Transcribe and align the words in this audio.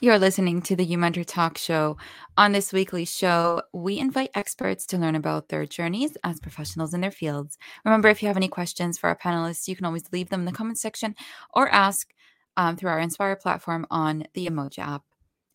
You're 0.00 0.20
listening 0.20 0.62
to 0.62 0.76
the 0.76 0.86
YouMentor 0.86 1.26
Talk 1.26 1.58
Show. 1.58 1.96
On 2.36 2.52
this 2.52 2.72
weekly 2.72 3.04
show, 3.04 3.62
we 3.72 3.98
invite 3.98 4.30
experts 4.32 4.86
to 4.86 4.96
learn 4.96 5.16
about 5.16 5.48
their 5.48 5.66
journeys 5.66 6.16
as 6.22 6.38
professionals 6.38 6.94
in 6.94 7.00
their 7.00 7.10
fields. 7.10 7.58
Remember, 7.84 8.06
if 8.06 8.22
you 8.22 8.28
have 8.28 8.36
any 8.36 8.46
questions 8.46 8.96
for 8.96 9.08
our 9.08 9.16
panelists, 9.16 9.66
you 9.66 9.74
can 9.74 9.84
always 9.84 10.04
leave 10.12 10.28
them 10.28 10.38
in 10.38 10.46
the 10.46 10.52
comment 10.52 10.78
section 10.78 11.16
or 11.52 11.68
ask 11.70 12.14
um, 12.56 12.76
through 12.76 12.90
our 12.90 13.00
Inspire 13.00 13.34
platform 13.34 13.88
on 13.90 14.22
the 14.34 14.46
Emoji 14.46 14.78
app. 14.78 15.02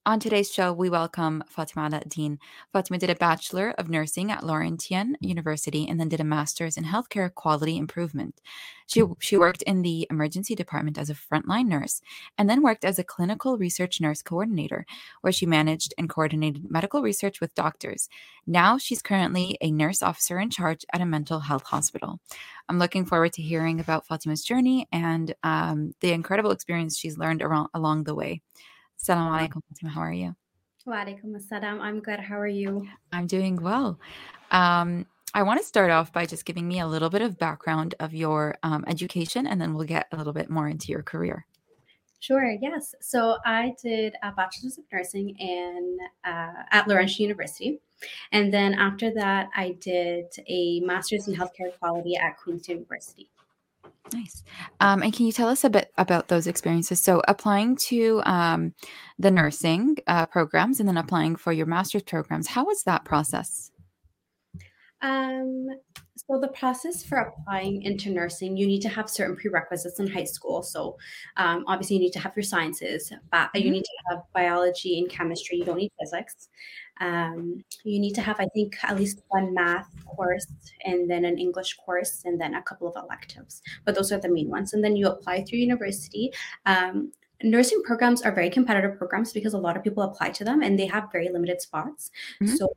On 0.06 0.20
today's 0.20 0.52
show, 0.52 0.74
we 0.74 0.90
welcome 0.90 1.46
Fatima 1.48 1.90
Alaeddine. 1.90 2.38
Fatima 2.74 2.98
did 2.98 3.10
a 3.10 3.16
Bachelor 3.16 3.74
of 3.78 3.90
Nursing 3.90 4.32
at 4.32 4.44
Laurentian 4.44 5.16
University 5.22 5.88
and 5.88 5.98
then 5.98 6.10
did 6.10 6.20
a 6.20 6.26
Master's 6.26 6.76
in 6.76 6.84
Healthcare 6.84 7.34
Quality 7.34 7.78
Improvement. 7.78 8.42
She, 8.86 9.02
she 9.20 9.38
worked 9.38 9.62
in 9.62 9.82
the 9.82 10.06
emergency 10.12 10.56
department 10.56 10.98
as 10.98 11.10
a 11.10 11.14
frontline 11.14 11.68
nurse 11.68 12.02
and 12.38 12.50
then 12.50 12.62
worked 12.62 12.84
as 12.84 13.00
a 13.00 13.04
clinical 13.06 13.58
research 13.58 14.02
nurse 14.02 14.21
coordinator, 14.21 14.86
where 15.21 15.32
she 15.32 15.46
managed 15.46 15.94
and 15.97 16.10
coordinated 16.10 16.70
medical 16.70 17.02
research 17.02 17.39
with 17.39 17.56
doctors. 17.56 18.10
Now 18.46 18.78
she's 18.78 19.02
currently 19.02 19.58
a 19.61 19.72
nurse 19.72 20.04
officer 20.04 20.38
in 20.38 20.50
charge 20.50 20.86
at 20.92 21.00
a 21.00 21.06
mental 21.06 21.39
health 21.39 21.64
hospital. 21.64 22.20
I'm 22.68 22.78
looking 22.78 23.06
forward 23.06 23.32
to 23.33 23.42
hearing 23.42 23.80
about 23.80 24.06
Fatima's 24.06 24.44
journey 24.44 24.86
and 24.92 25.33
um, 25.44 25.96
the 26.02 26.11
incredible 26.11 26.52
experience 26.52 26.97
she's 26.97 27.18
learned 27.18 27.42
around, 27.42 27.70
along 27.74 28.04
the 28.04 28.16
way. 28.16 28.42
Assalamu 29.04 29.38
alaikum, 29.38 29.60
Fatima. 29.68 29.92
How 29.92 30.02
are 30.02 30.14
you? 30.14 30.34
Walaikum 30.88 31.36
assalam. 31.36 31.82
I'm 31.82 32.00
good. 32.00 32.22
How 32.22 32.39
are 32.39 32.48
you? 32.48 32.88
I'm 33.11 33.28
doing 33.28 33.61
well. 33.61 34.00
Um, 34.52 35.06
I 35.34 35.44
want 35.44 35.59
to 35.59 35.66
start 35.66 35.92
off 35.92 36.14
by 36.14 36.25
just 36.25 36.45
giving 36.45 36.66
me 36.70 36.80
a 36.80 36.88
little 36.88 37.09
bit 37.09 37.22
of 37.22 37.38
background 37.38 37.95
of 38.00 38.14
your 38.14 38.56
um, 38.64 38.86
education, 38.88 39.45
and 39.45 39.59
then 39.59 39.73
we'll 39.73 39.86
get 39.86 40.08
a 40.14 40.16
little 40.16 40.31
bit 40.31 40.50
more 40.50 40.70
into 40.70 40.94
your 40.94 41.03
career. 41.03 41.45
Sure. 42.22 42.50
Yes. 42.61 42.95
So 43.02 43.39
I 43.45 43.73
did 43.84 44.16
a 44.23 44.31
bachelor's 44.31 44.78
of 44.78 44.86
nursing 44.89 45.36
in 45.38 45.97
uh, 46.23 46.64
at 46.72 46.88
Laurentian 46.88 47.23
University, 47.23 47.81
and 48.31 48.53
then 48.53 48.73
after 48.73 49.14
that, 49.16 49.49
I 49.53 49.75
did 49.81 50.27
a 50.47 50.80
master's 50.80 51.27
in 51.27 51.36
healthcare 51.36 51.77
quality 51.77 52.16
at 52.16 52.38
Queen's 52.38 52.70
University. 52.70 53.30
Nice. 54.11 54.43
Um, 54.79 55.01
and 55.01 55.13
can 55.13 55.25
you 55.25 55.31
tell 55.31 55.47
us 55.47 55.63
a 55.63 55.69
bit 55.69 55.91
about 55.97 56.27
those 56.27 56.45
experiences? 56.45 56.99
So, 56.99 57.21
applying 57.27 57.77
to 57.87 58.21
um, 58.25 58.73
the 59.17 59.31
nursing 59.31 59.97
uh, 60.07 60.25
programs 60.25 60.79
and 60.79 60.89
then 60.89 60.97
applying 60.97 61.35
for 61.35 61.53
your 61.53 61.65
master's 61.65 62.03
programs, 62.03 62.47
how 62.47 62.65
was 62.65 62.83
that 62.83 63.05
process? 63.05 63.71
Um, 65.01 65.67
so 66.15 66.39
the 66.39 66.47
process 66.49 67.03
for 67.03 67.17
applying 67.17 67.81
into 67.81 68.09
nursing, 68.09 68.55
you 68.55 68.65
need 68.65 68.81
to 68.81 68.89
have 68.89 69.09
certain 69.09 69.35
prerequisites 69.35 69.99
in 69.99 70.07
high 70.07 70.23
school. 70.23 70.63
So 70.63 70.97
um, 71.35 71.65
obviously, 71.67 71.97
you 71.97 72.01
need 72.01 72.13
to 72.13 72.19
have 72.19 72.33
your 72.35 72.43
sciences, 72.43 73.11
but 73.29 73.47
mm-hmm. 73.47 73.65
you 73.65 73.71
need 73.71 73.83
to 73.83 73.91
have 74.09 74.19
biology 74.33 74.99
and 74.99 75.09
chemistry. 75.09 75.57
You 75.57 75.65
don't 75.65 75.77
need 75.77 75.91
physics. 75.99 76.47
Um, 76.99 77.63
you 77.83 77.99
need 77.99 78.16
to 78.16 78.22
have, 78.22 78.39
I 78.39 78.47
think, 78.53 78.77
at 78.83 78.95
least 78.97 79.22
one 79.30 79.53
math 79.53 79.89
course 80.05 80.47
and 80.86 81.09
then 81.09 81.25
an 81.25 81.38
English 81.38 81.75
course 81.77 82.22
and 82.25 82.39
then 82.39 82.55
a 82.55 82.61
couple 82.61 82.88
of 82.88 82.95
electives. 82.95 83.61
But 83.86 83.95
those 83.95 84.11
are 84.11 84.19
the 84.19 84.30
main 84.30 84.49
ones. 84.49 84.73
And 84.73 84.83
then 84.83 84.95
you 84.95 85.08
apply 85.08 85.44
through 85.44 85.59
university. 85.59 86.31
Um, 86.66 87.11
nursing 87.44 87.81
programs 87.83 88.21
are 88.21 88.31
very 88.31 88.49
competitive 88.49 88.97
programs 88.97 89.33
because 89.33 89.53
a 89.53 89.58
lot 89.58 89.75
of 89.75 89.83
people 89.83 90.03
apply 90.03 90.30
to 90.30 90.44
them 90.44 90.61
and 90.61 90.80
they 90.80 90.86
have 90.86 91.11
very 91.11 91.30
limited 91.30 91.61
spots. 91.61 92.09
Mm-hmm. 92.41 92.55
So 92.55 92.73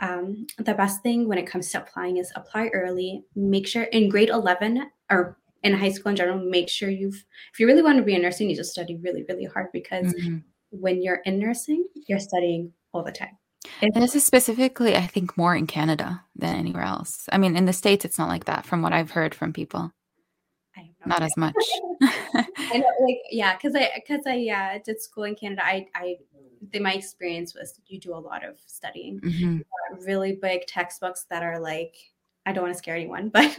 um, 0.00 0.46
the 0.58 0.74
best 0.74 1.02
thing 1.02 1.28
when 1.28 1.38
it 1.38 1.46
comes 1.46 1.70
to 1.70 1.78
applying 1.78 2.18
is 2.18 2.32
apply 2.34 2.68
early. 2.68 3.24
Make 3.34 3.66
sure 3.66 3.84
in 3.84 4.08
grade 4.08 4.28
11 4.28 4.90
or 5.10 5.38
in 5.62 5.74
high 5.74 5.90
school 5.90 6.10
in 6.10 6.16
general, 6.16 6.38
make 6.38 6.68
sure 6.68 6.90
you've, 6.90 7.24
if 7.52 7.60
you 7.60 7.66
really 7.66 7.82
want 7.82 7.98
to 7.98 8.04
be 8.04 8.14
a 8.14 8.18
nurse, 8.18 8.40
you 8.40 8.54
just 8.54 8.72
study 8.72 8.96
really, 8.96 9.24
really 9.28 9.44
hard 9.44 9.68
because 9.72 10.12
mm-hmm. 10.12 10.38
when 10.70 11.02
you're 11.02 11.22
in 11.24 11.38
nursing, 11.38 11.86
you're 12.08 12.18
studying 12.18 12.72
all 12.92 13.02
the 13.02 13.12
time. 13.12 13.38
And 13.80 13.94
this 13.94 14.14
is 14.14 14.24
specifically, 14.24 14.96
I 14.96 15.06
think, 15.06 15.36
more 15.36 15.54
in 15.54 15.66
Canada 15.66 16.22
than 16.34 16.56
anywhere 16.56 16.82
else. 16.82 17.28
I 17.32 17.38
mean, 17.38 17.56
in 17.56 17.66
the 17.66 17.72
States, 17.72 18.04
it's 18.04 18.18
not 18.18 18.28
like 18.28 18.44
that 18.46 18.66
from 18.66 18.82
what 18.82 18.92
I've 18.92 19.10
heard 19.12 19.34
from 19.34 19.52
people. 19.52 19.92
not 21.06 21.22
as 21.22 21.36
much. 21.36 21.54
I 22.02 22.78
know, 22.78 22.90
like, 23.00 23.18
yeah, 23.30 23.56
because 23.56 23.74
I, 23.76 23.90
because 23.94 24.26
I, 24.26 24.34
yeah, 24.34 24.78
did 24.78 25.00
school 25.00 25.24
in 25.24 25.34
Canada. 25.34 25.62
I, 25.64 25.86
I 25.94 26.16
the, 26.70 26.78
my 26.78 26.94
experience 26.94 27.54
was 27.54 27.80
you 27.86 27.98
do 27.98 28.14
a 28.14 28.16
lot 28.16 28.44
of 28.44 28.56
studying, 28.66 29.20
mm-hmm. 29.20 29.58
really 30.06 30.38
big 30.40 30.66
textbooks 30.66 31.26
that 31.30 31.42
are 31.42 31.58
like 31.58 31.96
I 32.44 32.52
don't 32.52 32.64
want 32.64 32.74
to 32.74 32.78
scare 32.78 32.96
anyone, 32.96 33.28
but 33.28 33.50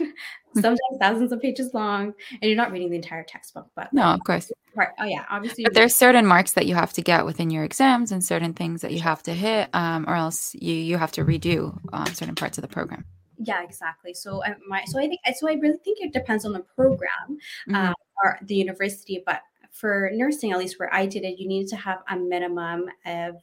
sometimes 0.54 0.78
thousands 1.00 1.32
of 1.32 1.40
pages 1.40 1.72
long, 1.72 2.12
and 2.30 2.42
you're 2.42 2.56
not 2.56 2.70
reading 2.70 2.90
the 2.90 2.96
entire 2.96 3.24
textbook. 3.24 3.68
But 3.74 3.92
no, 3.92 4.02
of 4.02 4.22
course. 4.24 4.52
Right. 4.74 4.88
Oh 4.98 5.04
yeah, 5.04 5.24
obviously. 5.30 5.64
But 5.64 5.74
there's 5.74 5.96
certain 5.96 6.26
marks 6.26 6.52
that 6.52 6.66
you 6.66 6.74
have 6.74 6.92
to 6.94 7.02
get 7.02 7.24
within 7.24 7.50
your 7.50 7.64
exams, 7.64 8.12
and 8.12 8.22
certain 8.22 8.52
things 8.52 8.82
that 8.82 8.92
you 8.92 9.00
have 9.00 9.22
to 9.24 9.32
hit, 9.32 9.70
um, 9.72 10.04
or 10.08 10.14
else 10.14 10.54
you 10.54 10.74
you 10.74 10.98
have 10.98 11.12
to 11.12 11.24
redo 11.24 11.78
um, 11.92 12.06
certain 12.06 12.34
parts 12.34 12.58
of 12.58 12.62
the 12.62 12.68
program. 12.68 13.04
Yeah, 13.38 13.62
exactly. 13.62 14.14
So 14.14 14.44
uh, 14.44 14.54
my 14.68 14.84
so 14.84 14.98
I 14.98 15.08
think 15.08 15.20
so 15.34 15.48
I 15.48 15.54
really 15.54 15.78
think 15.78 15.98
it 16.00 16.12
depends 16.12 16.44
on 16.44 16.52
the 16.52 16.60
program 16.60 17.38
mm-hmm. 17.68 17.74
uh, 17.74 17.92
or 18.22 18.38
the 18.42 18.54
university, 18.54 19.22
but 19.24 19.40
for 19.72 20.10
nursing, 20.12 20.52
at 20.52 20.58
least 20.58 20.78
where 20.78 20.92
I 20.94 21.06
did 21.06 21.24
it, 21.24 21.38
you 21.38 21.48
needed 21.48 21.68
to 21.70 21.76
have 21.76 21.98
a 22.08 22.16
minimum 22.16 22.86
of 23.06 23.36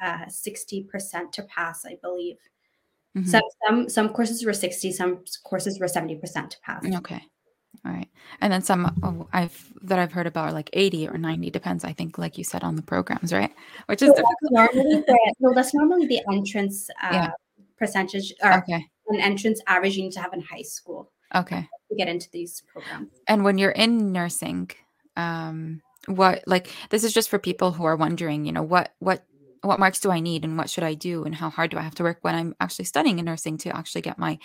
uh, 0.00 0.26
sixty 0.28 0.82
percent 0.82 1.32
to 1.34 1.42
pass, 1.44 1.84
I 1.84 1.96
believe. 2.02 2.36
Mm-hmm. 3.16 3.30
Some, 3.30 3.42
some 3.66 3.88
some 3.88 4.08
courses 4.10 4.44
were 4.44 4.52
sixty, 4.52 4.92
some 4.92 5.24
courses 5.44 5.80
were 5.80 5.88
seventy 5.88 6.16
percent 6.16 6.50
to 6.50 6.60
pass. 6.60 6.84
Okay, 6.84 7.22
all 7.86 7.92
right, 7.92 8.08
and 8.42 8.52
then 8.52 8.60
some 8.60 8.94
oh, 9.02 9.26
I've 9.32 9.72
that 9.82 9.98
I've 9.98 10.12
heard 10.12 10.26
about 10.26 10.50
are 10.50 10.52
like 10.52 10.68
eighty 10.74 11.08
or 11.08 11.16
ninety, 11.16 11.48
depends. 11.48 11.82
I 11.82 11.94
think, 11.94 12.18
like 12.18 12.36
you 12.36 12.44
said, 12.44 12.62
on 12.62 12.76
the 12.76 12.82
programs, 12.82 13.32
right? 13.32 13.50
Which 13.86 14.02
is 14.02 14.08
so 14.08 14.16
that's 14.16 14.26
normally 14.50 15.00
the, 15.00 15.34
well, 15.38 15.54
that's 15.54 15.72
normally 15.72 16.06
the 16.06 16.20
entrance 16.30 16.90
uh, 17.02 17.08
yeah. 17.10 17.30
percentage 17.78 18.34
or 18.42 18.58
okay. 18.58 18.84
an 19.08 19.20
entrance 19.20 19.62
average 19.66 19.96
you 19.96 20.02
need 20.02 20.12
to 20.12 20.20
have 20.20 20.34
in 20.34 20.42
high 20.42 20.60
school. 20.60 21.10
Okay, 21.34 21.66
to 21.88 21.96
get 21.96 22.08
into 22.08 22.28
these 22.32 22.62
programs. 22.70 23.12
And 23.28 23.44
when 23.44 23.56
you're 23.56 23.70
in 23.70 24.12
nursing, 24.12 24.70
um 25.16 25.80
what 26.06 26.44
like 26.46 26.70
this 26.90 27.02
is 27.02 27.14
just 27.14 27.30
for 27.30 27.38
people 27.38 27.72
who 27.72 27.84
are 27.84 27.96
wondering 27.96 28.44
you 28.44 28.52
know 28.52 28.62
what 28.62 28.94
what 29.00 29.24
what 29.66 29.78
marks 29.78 30.00
do 30.00 30.10
i 30.10 30.20
need 30.20 30.44
and 30.44 30.56
what 30.56 30.70
should 30.70 30.84
i 30.84 30.94
do 30.94 31.24
and 31.24 31.34
how 31.34 31.50
hard 31.50 31.70
do 31.70 31.78
i 31.78 31.82
have 31.82 31.94
to 31.94 32.02
work 32.02 32.18
when 32.22 32.34
i'm 32.34 32.54
actually 32.60 32.84
studying 32.84 33.18
in 33.18 33.24
nursing 33.24 33.56
to 33.58 33.76
actually 33.76 34.00
get 34.00 34.18
my 34.18 34.38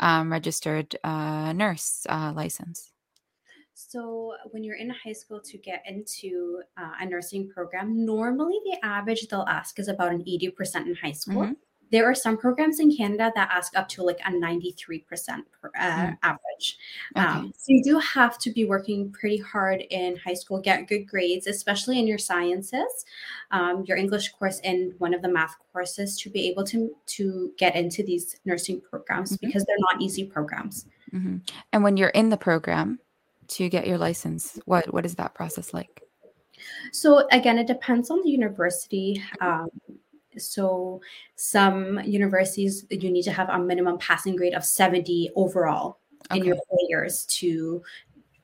um, 0.00 0.30
registered 0.30 0.96
uh, 1.04 1.52
nurse 1.52 2.06
uh, 2.08 2.32
license. 2.34 2.92
So 3.74 4.34
when 4.50 4.64
you're 4.64 4.76
in 4.76 4.90
high 5.04 5.12
school 5.12 5.40
to 5.40 5.58
get 5.58 5.82
into 5.86 6.62
uh, 6.78 6.92
a 7.00 7.06
nursing 7.06 7.48
program 7.48 8.04
normally 8.04 8.58
the 8.64 8.78
average 8.84 9.28
they'll 9.28 9.44
ask 9.48 9.78
is 9.78 9.88
about 9.88 10.12
an 10.12 10.24
80% 10.24 10.86
in 10.86 10.94
high 10.94 11.12
school. 11.12 11.42
Mm-hmm 11.42 11.65
there 11.92 12.08
are 12.10 12.14
some 12.14 12.36
programs 12.36 12.80
in 12.80 12.94
Canada 12.94 13.32
that 13.34 13.50
ask 13.52 13.76
up 13.76 13.88
to 13.88 14.02
like 14.02 14.18
a 14.20 14.30
93% 14.30 15.04
per, 15.60 15.70
uh, 15.78 15.80
mm. 15.80 16.18
average. 16.22 16.78
Okay. 17.16 17.26
Um, 17.26 17.52
so 17.56 17.66
you 17.68 17.82
do 17.82 17.98
have 17.98 18.38
to 18.38 18.50
be 18.50 18.64
working 18.64 19.12
pretty 19.12 19.38
hard 19.38 19.82
in 19.90 20.16
high 20.16 20.34
school, 20.34 20.60
get 20.60 20.88
good 20.88 21.06
grades, 21.06 21.46
especially 21.46 21.98
in 21.98 22.06
your 22.06 22.18
sciences, 22.18 23.04
um, 23.50 23.84
your 23.86 23.96
English 23.96 24.30
course, 24.32 24.60
and 24.64 24.94
one 24.98 25.14
of 25.14 25.22
the 25.22 25.28
math 25.28 25.56
courses 25.72 26.18
to 26.20 26.30
be 26.30 26.48
able 26.48 26.64
to, 26.64 26.90
to 27.06 27.52
get 27.58 27.76
into 27.76 28.02
these 28.02 28.36
nursing 28.44 28.80
programs 28.80 29.32
mm-hmm. 29.32 29.46
because 29.46 29.64
they're 29.64 29.76
not 29.92 30.02
easy 30.02 30.24
programs. 30.24 30.86
Mm-hmm. 31.12 31.38
And 31.72 31.84
when 31.84 31.96
you're 31.96 32.08
in 32.10 32.30
the 32.30 32.36
program 32.36 32.98
to 33.48 33.68
get 33.68 33.86
your 33.86 33.98
license, 33.98 34.58
what, 34.64 34.92
what 34.92 35.06
is 35.06 35.14
that 35.16 35.34
process 35.34 35.72
like? 35.72 36.02
So 36.92 37.26
again, 37.30 37.58
it 37.58 37.66
depends 37.66 38.10
on 38.10 38.22
the 38.22 38.30
university. 38.30 39.22
Um, 39.40 39.68
so 40.38 41.00
some 41.34 42.00
universities 42.04 42.86
you 42.90 43.10
need 43.10 43.22
to 43.22 43.32
have 43.32 43.48
a 43.48 43.58
minimum 43.58 43.98
passing 43.98 44.36
grade 44.36 44.54
of 44.54 44.64
70 44.64 45.30
overall 45.36 45.98
okay. 46.30 46.40
in 46.40 46.44
your 46.44 46.56
four 46.68 46.78
years 46.88 47.24
to 47.26 47.82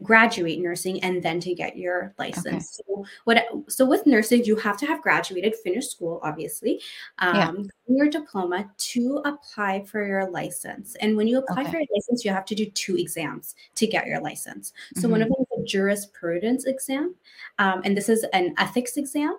graduate 0.02 0.60
nursing 0.60 1.02
and 1.02 1.22
then 1.22 1.40
to 1.40 1.54
get 1.54 1.76
your 1.76 2.14
license. 2.18 2.80
Okay. 2.80 2.84
So 2.86 3.04
what 3.24 3.44
so 3.68 3.86
with 3.86 4.06
nursing 4.06 4.44
you 4.44 4.56
have 4.56 4.76
to 4.78 4.86
have 4.86 5.00
graduated, 5.02 5.54
finished 5.56 5.90
school 5.90 6.20
obviously, 6.22 6.80
um, 7.18 7.36
yeah. 7.36 7.52
your 7.88 8.08
diploma 8.10 8.70
to 8.76 9.22
apply 9.24 9.84
for 9.84 10.06
your 10.06 10.28
license. 10.30 10.96
And 10.96 11.16
when 11.16 11.26
you 11.26 11.38
apply 11.38 11.62
okay. 11.62 11.70
for 11.70 11.76
your 11.78 11.86
license, 11.94 12.24
you 12.24 12.30
have 12.32 12.44
to 12.46 12.54
do 12.54 12.66
two 12.66 12.96
exams 12.96 13.54
to 13.76 13.86
get 13.86 14.06
your 14.06 14.20
license. 14.20 14.72
So 14.94 15.02
mm-hmm. 15.02 15.10
one 15.12 15.22
of 15.22 15.28
them 15.28 15.36
is 15.40 15.62
a 15.62 15.64
jurisprudence 15.64 16.64
exam, 16.66 17.14
um, 17.58 17.82
and 17.84 17.96
this 17.96 18.08
is 18.08 18.24
an 18.32 18.54
ethics 18.58 18.96
exam. 18.96 19.36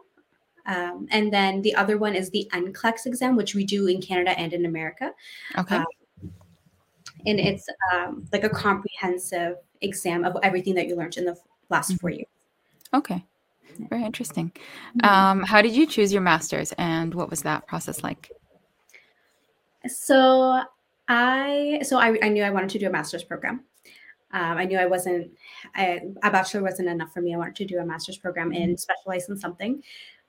Um, 0.65 1.07
and 1.11 1.31
then 1.31 1.61
the 1.61 1.75
other 1.75 1.97
one 1.97 2.15
is 2.15 2.29
the 2.29 2.49
NCLEX 2.53 3.05
exam, 3.05 3.35
which 3.35 3.53
we 3.55 3.65
do 3.65 3.87
in 3.87 4.01
Canada 4.01 4.37
and 4.39 4.53
in 4.53 4.65
America. 4.65 5.11
Okay. 5.57 5.77
Um, 5.77 5.85
and 7.25 7.39
it's 7.39 7.67
um, 7.93 8.27
like 8.31 8.43
a 8.43 8.49
comprehensive 8.49 9.57
exam 9.81 10.25
of 10.25 10.37
everything 10.43 10.75
that 10.75 10.87
you 10.87 10.95
learned 10.95 11.17
in 11.17 11.25
the 11.25 11.37
last 11.69 11.89
mm-hmm. 11.89 11.97
four 11.97 12.09
years. 12.09 12.27
Okay. 12.93 13.23
Very 13.89 14.03
interesting. 14.03 14.51
Mm-hmm. 14.97 15.05
Um, 15.05 15.43
how 15.43 15.61
did 15.61 15.75
you 15.75 15.87
choose 15.87 16.13
your 16.13 16.21
master's 16.21 16.73
and 16.77 17.13
what 17.13 17.29
was 17.29 17.41
that 17.41 17.67
process 17.67 18.03
like? 18.03 18.31
So 19.87 20.61
I 21.07 21.81
so 21.83 21.97
I, 21.99 22.17
I 22.21 22.29
knew 22.29 22.43
I 22.43 22.49
wanted 22.49 22.69
to 22.71 22.79
do 22.79 22.87
a 22.87 22.91
master's 22.91 23.23
program. 23.23 23.63
Um, 24.31 24.57
I 24.57 24.65
knew 24.65 24.77
I 24.77 24.85
wasn't 24.85 25.31
I, 25.75 26.01
a 26.23 26.31
bachelor 26.31 26.61
wasn't 26.61 26.89
enough 26.89 27.13
for 27.13 27.21
me. 27.21 27.33
I 27.33 27.37
wanted 27.37 27.55
to 27.57 27.65
do 27.65 27.79
a 27.79 27.85
master's 27.85 28.17
program 28.17 28.51
and 28.51 28.71
mm-hmm. 28.71 28.75
specialize 28.75 29.27
in 29.29 29.37
something. 29.37 29.83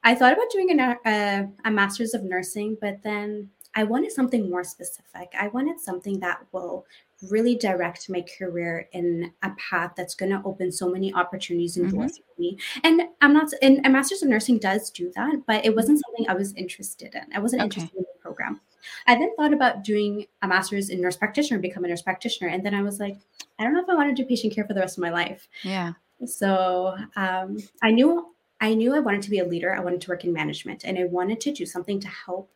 I 0.04 0.14
thought 0.14 0.32
about 0.34 0.50
doing 0.50 0.78
a, 0.78 0.96
a, 1.06 1.48
a 1.64 1.70
master's 1.70 2.14
of 2.14 2.22
nursing, 2.22 2.76
but 2.80 3.02
then 3.02 3.48
I 3.74 3.84
wanted 3.84 4.12
something 4.12 4.48
more 4.48 4.62
specific. 4.62 5.32
I 5.38 5.48
wanted 5.48 5.80
something 5.80 6.20
that 6.20 6.40
will 6.52 6.86
really 7.30 7.56
direct 7.56 8.08
my 8.10 8.24
career 8.38 8.88
in 8.92 9.32
a 9.42 9.50
path 9.58 9.92
that's 9.96 10.14
going 10.14 10.30
to 10.30 10.42
open 10.44 10.70
so 10.70 10.88
many 10.88 11.12
opportunities 11.14 11.76
and 11.76 11.90
doors 11.90 12.12
mm-hmm. 12.12 12.34
for 12.34 12.40
me. 12.40 12.58
And 12.84 13.02
I'm 13.20 13.32
not, 13.32 13.48
and 13.62 13.84
a 13.84 13.90
master's 13.90 14.22
of 14.22 14.28
nursing 14.28 14.58
does 14.58 14.90
do 14.90 15.10
that, 15.16 15.42
but 15.46 15.64
it 15.64 15.74
wasn't 15.74 16.00
something 16.04 16.28
I 16.28 16.34
was 16.34 16.52
interested 16.54 17.14
in. 17.14 17.22
I 17.34 17.40
wasn't 17.40 17.62
okay. 17.62 17.66
interested 17.66 17.96
in 17.96 18.02
the 18.02 18.20
program. 18.20 18.60
I 19.06 19.14
then 19.14 19.34
thought 19.36 19.54
about 19.54 19.82
doing 19.82 20.26
a 20.42 20.48
master's 20.48 20.90
in 20.90 21.00
nurse 21.00 21.16
practitioner, 21.16 21.58
become 21.58 21.84
a 21.84 21.88
nurse 21.88 22.02
practitioner. 22.02 22.50
And 22.50 22.64
then 22.64 22.74
I 22.74 22.82
was 22.82 23.00
like, 23.00 23.16
I 23.58 23.64
don't 23.64 23.72
know 23.72 23.82
if 23.82 23.88
I 23.88 23.94
want 23.94 24.14
to 24.14 24.22
do 24.22 24.28
patient 24.28 24.54
care 24.54 24.66
for 24.66 24.74
the 24.74 24.80
rest 24.80 24.98
of 24.98 25.02
my 25.02 25.10
life. 25.10 25.48
Yeah. 25.62 25.94
So 26.26 26.94
um, 27.16 27.56
I 27.82 27.90
knew 27.90 28.33
I 28.64 28.72
knew 28.72 28.96
I 28.96 29.00
wanted 29.00 29.20
to 29.20 29.31
be 29.31 29.40
a 29.40 29.44
leader. 29.44 29.76
I 29.76 29.81
wanted 29.81 30.00
to 30.00 30.08
work 30.08 30.25
in 30.25 30.32
management, 30.32 30.84
and 30.84 30.99
I 30.99 31.05
wanted 31.05 31.38
to 31.43 31.52
do 31.52 31.66
something 31.66 32.00
to 32.00 32.08
help 32.08 32.50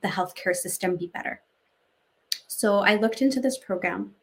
the 0.00 0.06
healthcare 0.06 0.54
system 0.54 0.96
be 0.96 1.08
better. 1.08 1.42
So 2.46 2.78
I 2.78 2.94
looked 2.94 3.20
into 3.20 3.40
this 3.40 3.58
program, 3.58 4.14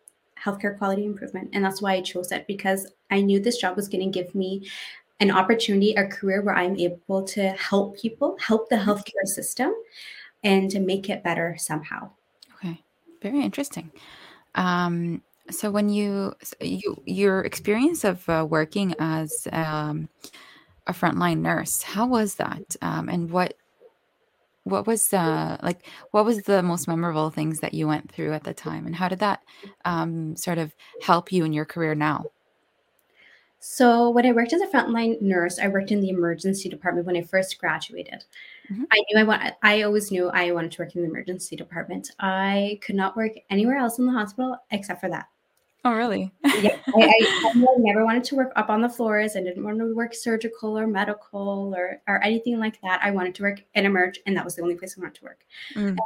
healthcare 0.41 0.77
quality 0.77 1.03
improvement, 1.03 1.49
and 1.51 1.65
that's 1.65 1.81
why 1.81 1.95
I 1.95 2.01
chose 2.01 2.31
it 2.31 2.47
because 2.47 2.87
I 3.11 3.19
knew 3.19 3.41
this 3.41 3.57
job 3.57 3.75
was 3.75 3.89
going 3.89 4.09
to 4.09 4.19
give 4.19 4.33
me 4.35 4.69
an 5.19 5.29
opportunity, 5.29 5.93
a 5.95 6.07
career 6.07 6.41
where 6.41 6.55
I'm 6.55 6.77
able 6.77 7.23
to 7.23 7.49
help 7.49 7.97
people, 7.97 8.37
help 8.39 8.69
the 8.69 8.77
healthcare 8.77 9.25
system, 9.25 9.73
and 10.45 10.71
to 10.71 10.79
make 10.79 11.09
it 11.09 11.25
better 11.25 11.57
somehow. 11.59 12.09
Okay, 12.55 12.81
very 13.21 13.41
interesting. 13.41 13.91
Um, 14.55 15.21
so 15.49 15.71
when 15.71 15.89
you 15.89 16.35
you 16.61 17.01
your 17.05 17.41
experience 17.41 18.05
of 18.05 18.29
uh, 18.29 18.47
working 18.49 18.95
as 18.97 19.45
um, 19.51 20.07
a 20.87 20.93
frontline 20.93 21.39
nurse, 21.39 21.83
how 21.83 22.07
was 22.07 22.35
that, 22.35 22.75
um, 22.81 23.09
and 23.09 23.29
what 23.29 23.55
what 24.63 24.85
was 24.85 25.13
uh, 25.13 25.57
like 25.63 25.85
what 26.11 26.25
was 26.25 26.43
the 26.43 26.61
most 26.61 26.87
memorable 26.87 27.29
things 27.29 27.59
that 27.61 27.73
you 27.73 27.87
went 27.87 28.11
through 28.11 28.33
at 28.33 28.43
the 28.43 28.53
time? 28.53 28.85
And 28.85 28.95
how 28.95 29.07
did 29.07 29.19
that 29.19 29.41
um, 29.85 30.35
sort 30.35 30.57
of 30.57 30.73
help 31.01 31.31
you 31.31 31.45
in 31.45 31.53
your 31.53 31.65
career 31.65 31.95
now? 31.95 32.25
So 33.59 34.09
when 34.11 34.25
i 34.25 34.31
worked 34.31 34.53
as 34.53 34.61
a 34.61 34.67
frontline 34.67 35.19
nurse 35.19 35.57
i 35.59 35.67
worked 35.67 35.91
in 35.91 35.99
the 35.99 36.09
emergency 36.09 36.69
department 36.69 37.07
when 37.07 37.17
i 37.17 37.21
first 37.21 37.57
graduated. 37.57 38.23
Mm-hmm. 38.71 38.83
i 38.91 38.97
knew 38.97 39.19
i 39.19 39.23
want 39.23 39.53
i 39.63 39.81
always 39.81 40.11
knew 40.11 40.29
i 40.29 40.51
wanted 40.51 40.71
to 40.73 40.81
work 40.81 40.95
in 40.95 41.01
the 41.01 41.07
emergency 41.07 41.55
department. 41.55 42.11
I 42.19 42.79
could 42.83 42.95
not 42.95 43.17
work 43.17 43.31
anywhere 43.49 43.77
else 43.77 43.97
in 43.97 44.05
the 44.05 44.11
hospital 44.11 44.57
except 44.71 45.01
for 45.01 45.09
that 45.09 45.27
Oh, 45.85 45.93
really? 45.93 46.33
yeah, 46.61 46.77
I, 46.87 47.51
I, 47.55 47.73
never 47.77 48.03
wanted 48.03 48.23
to 48.25 48.35
work 48.35 48.51
up 48.55 48.69
on 48.69 48.81
the 48.81 48.89
floors. 48.89 49.35
I 49.35 49.41
didn't 49.41 49.63
want 49.63 49.79
to 49.79 49.95
work 49.95 50.13
surgical 50.13 50.77
or 50.77 50.87
medical 50.87 51.73
or 51.75 52.01
or 52.07 52.23
anything 52.23 52.59
like 52.59 52.81
that. 52.81 52.99
I 53.03 53.11
wanted 53.11 53.35
to 53.35 53.43
work 53.43 53.61
in 53.75 53.85
emerge, 53.85 54.19
and 54.25 54.35
that 54.35 54.43
was 54.43 54.55
the 54.55 54.63
only 54.63 54.75
place 54.75 54.95
I 54.97 55.01
wanted 55.01 55.15
to 55.15 55.23
work. 55.23 55.45
Mm. 55.75 55.97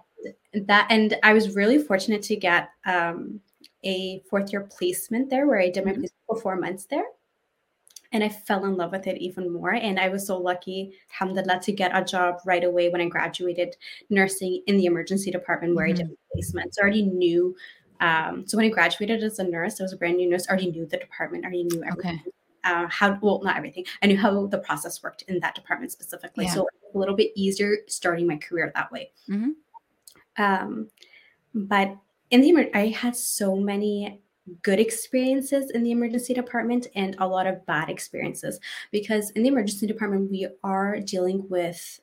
And 0.53 0.67
that 0.67 0.87
and 0.89 1.17
I 1.23 1.33
was 1.33 1.55
really 1.55 1.79
fortunate 1.79 2.21
to 2.23 2.35
get 2.35 2.69
um, 2.85 3.39
a 3.83 4.21
fourth 4.29 4.51
year 4.51 4.61
placement 4.69 5.29
there, 5.29 5.47
where 5.47 5.59
I 5.59 5.69
did 5.69 5.85
my 5.85 5.91
mm-hmm. 5.91 6.01
placement 6.01 6.21
for 6.27 6.41
four 6.41 6.55
months 6.55 6.85
there. 6.85 7.05
And 8.13 8.25
I 8.25 8.29
fell 8.29 8.65
in 8.65 8.75
love 8.75 8.91
with 8.91 9.07
it 9.07 9.17
even 9.19 9.53
more. 9.53 9.73
And 9.73 9.97
I 9.97 10.09
was 10.09 10.27
so 10.27 10.37
lucky, 10.37 10.93
alhamdulillah, 11.13 11.61
to 11.61 11.71
get 11.71 11.95
a 11.95 12.03
job 12.03 12.39
right 12.45 12.65
away 12.65 12.89
when 12.89 12.99
I 12.99 13.07
graduated 13.07 13.77
nursing 14.09 14.61
in 14.67 14.75
the 14.75 14.85
emergency 14.85 15.31
department 15.31 15.75
where 15.75 15.85
mm-hmm. 15.85 15.93
I 15.93 15.97
did 15.97 16.05
mm-hmm. 16.07 16.33
placement. 16.33 16.75
So 16.75 16.81
I 16.81 16.83
already 16.83 17.03
knew 17.03 17.55
um, 18.01 18.45
so 18.47 18.57
when 18.57 18.65
I 18.65 18.69
graduated 18.69 19.23
as 19.23 19.39
a 19.39 19.43
nurse, 19.43 19.79
I 19.79 19.83
was 19.83 19.93
a 19.93 19.97
brand 19.97 20.17
new 20.17 20.29
nurse. 20.29 20.47
Already 20.47 20.71
knew 20.71 20.85
the 20.85 20.97
department. 20.97 21.45
Already 21.45 21.63
knew 21.63 21.83
everything. 21.83 22.19
Okay. 22.19 22.31
Uh, 22.63 22.87
how 22.89 23.17
well 23.21 23.41
not 23.43 23.57
everything. 23.57 23.85
I 24.03 24.07
knew 24.07 24.17
how 24.17 24.47
the 24.47 24.59
process 24.59 25.01
worked 25.01 25.23
in 25.23 25.39
that 25.39 25.55
department 25.55 25.91
specifically. 25.91 26.45
Yeah. 26.45 26.53
So 26.53 26.67
a 26.93 26.97
little 26.97 27.15
bit 27.15 27.31
easier 27.35 27.77
starting 27.87 28.27
my 28.27 28.37
career 28.37 28.71
that 28.75 28.91
way. 28.91 29.11
Mm-hmm. 29.29 30.43
Um, 30.43 30.89
but 31.53 31.95
in 32.29 32.41
the 32.41 32.69
I 32.73 32.87
had 32.87 33.15
so 33.15 33.55
many 33.55 34.21
good 34.63 34.79
experiences 34.79 35.71
in 35.71 35.83
the 35.83 35.91
emergency 35.91 36.33
department 36.33 36.87
and 36.95 37.15
a 37.19 37.27
lot 37.27 37.47
of 37.47 37.65
bad 37.65 37.89
experiences 37.89 38.59
because 38.91 39.29
in 39.31 39.43
the 39.43 39.49
emergency 39.49 39.85
department 39.85 40.31
we 40.31 40.47
are 40.63 40.99
dealing 40.99 41.47
with 41.49 41.99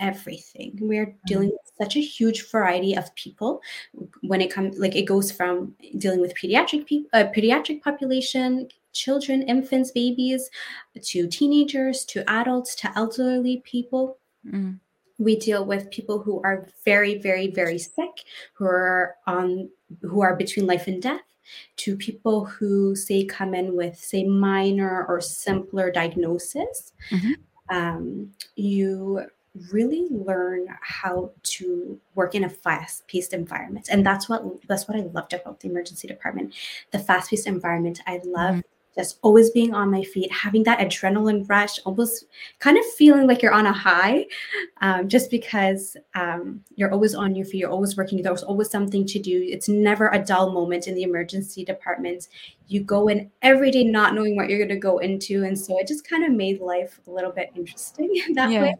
everything. 0.00 0.78
We're 0.80 1.14
dealing 1.26 1.48
mm-hmm. 1.48 1.56
with 1.56 1.69
such 1.80 1.96
a 1.96 2.00
huge 2.00 2.50
variety 2.50 2.94
of 2.96 3.14
people 3.14 3.62
when 4.22 4.40
it 4.40 4.52
comes 4.52 4.78
like 4.78 4.96
it 4.96 5.02
goes 5.02 5.32
from 5.32 5.74
dealing 5.98 6.20
with 6.20 6.34
pediatric 6.34 6.86
people, 6.86 7.08
uh, 7.12 7.24
pediatric 7.34 7.82
population, 7.82 8.68
children, 8.92 9.42
infants, 9.42 9.90
babies, 9.90 10.50
to 11.02 11.26
teenagers, 11.28 12.04
to 12.04 12.28
adults, 12.28 12.74
to 12.74 12.92
elderly 12.96 13.62
people. 13.64 14.18
Mm. 14.46 14.78
We 15.18 15.36
deal 15.36 15.64
with 15.64 15.90
people 15.90 16.18
who 16.20 16.40
are 16.42 16.66
very, 16.84 17.18
very, 17.18 17.48
very 17.48 17.78
sick, 17.78 18.24
who 18.54 18.64
are 18.64 19.16
on 19.26 19.68
who 20.02 20.22
are 20.22 20.34
between 20.36 20.66
life 20.66 20.86
and 20.86 21.02
death, 21.02 21.20
to 21.76 21.96
people 21.96 22.44
who 22.44 22.94
say 22.94 23.24
come 23.24 23.54
in 23.54 23.76
with 23.76 23.98
say 23.98 24.24
minor 24.24 25.04
or 25.08 25.20
simpler 25.20 25.90
diagnosis. 25.90 26.92
Mm-hmm. 27.10 27.32
Um, 27.76 28.32
you 28.56 29.26
really 29.70 30.06
learn 30.10 30.66
how 30.80 31.32
to 31.42 31.98
work 32.14 32.34
in 32.34 32.44
a 32.44 32.48
fast-paced 32.48 33.32
environment. 33.32 33.88
And 33.90 34.04
that's 34.04 34.28
what 34.28 34.42
that's 34.68 34.88
what 34.88 34.96
i 34.96 35.00
loved 35.00 35.32
about 35.32 35.60
the 35.60 35.68
emergency 35.68 36.08
department 36.08 36.54
the 36.90 36.98
fast-paced 36.98 37.46
environment. 37.46 38.00
I 38.06 38.20
love 38.24 38.56
mm-hmm. 38.56 39.00
just 39.00 39.18
always 39.22 39.50
being 39.50 39.74
on 39.74 39.90
my 39.90 40.02
feet 40.02 40.32
having 40.32 40.62
that 40.64 40.78
adrenaline 40.78 41.48
rush 41.48 41.78
almost 41.84 42.26
kind 42.58 42.78
of 42.78 42.84
feeling 42.96 43.26
like 43.26 43.42
you're 43.42 43.52
on 43.52 43.66
a 43.66 43.72
high 43.72 44.26
um, 44.80 45.08
just 45.08 45.30
because 45.30 45.96
um, 46.14 46.64
you're 46.76 46.92
always 46.92 47.14
on 47.14 47.34
your 47.34 47.44
feet 47.44 47.58
you're 47.58 47.70
always 47.70 47.96
working 47.96 48.22
there's 48.22 48.42
always 48.42 48.70
something 48.70 49.06
to 49.06 49.18
do. 49.18 49.46
It's 49.48 49.68
never 49.68 50.08
a 50.10 50.18
dull 50.18 50.52
moment 50.52 50.86
in 50.86 50.94
the 50.94 51.02
emergency 51.02 51.64
department. 51.64 52.28
You 52.68 52.82
go 52.82 53.08
in 53.08 53.30
every 53.42 53.70
day 53.70 53.84
not 53.84 54.14
knowing 54.14 54.36
what 54.36 54.48
you're 54.48 54.58
going 54.58 54.68
to 54.68 54.76
go 54.76 54.98
into. 54.98 55.44
And 55.44 55.58
so 55.58 55.78
it 55.78 55.88
just 55.88 56.08
kind 56.08 56.24
of 56.24 56.32
made 56.32 56.60
life 56.60 57.00
a 57.06 57.10
little 57.10 57.32
bit 57.32 57.50
interesting 57.56 58.22
that 58.34 58.50
yeah. 58.50 58.62
way 58.62 58.76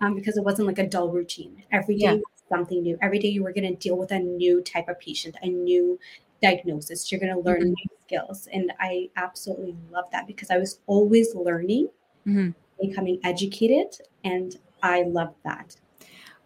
um, 0.00 0.14
because 0.14 0.36
it 0.36 0.44
wasn't 0.44 0.68
like 0.68 0.78
a 0.78 0.86
dull 0.86 1.10
routine. 1.10 1.62
Every 1.72 1.96
day 1.96 2.14
yeah. 2.14 2.16
something 2.48 2.82
new. 2.82 2.98
Every 3.02 3.18
day 3.18 3.28
you 3.28 3.42
were 3.42 3.52
going 3.52 3.68
to 3.68 3.76
deal 3.76 3.96
with 3.96 4.10
a 4.10 4.18
new 4.18 4.62
type 4.62 4.88
of 4.88 4.98
patient, 5.00 5.36
a 5.42 5.48
new 5.48 5.98
diagnosis. 6.42 7.10
You're 7.10 7.20
going 7.20 7.34
to 7.34 7.40
learn 7.40 7.60
mm-hmm. 7.60 7.68
new 7.68 7.96
skills. 8.06 8.48
And 8.52 8.72
I 8.80 9.10
absolutely 9.16 9.76
love 9.90 10.04
that 10.12 10.26
because 10.26 10.50
I 10.50 10.58
was 10.58 10.80
always 10.86 11.34
learning, 11.34 11.88
mm-hmm. 12.26 12.50
becoming 12.80 13.20
educated. 13.24 13.96
And 14.24 14.56
I 14.82 15.02
love 15.02 15.34
that. 15.44 15.76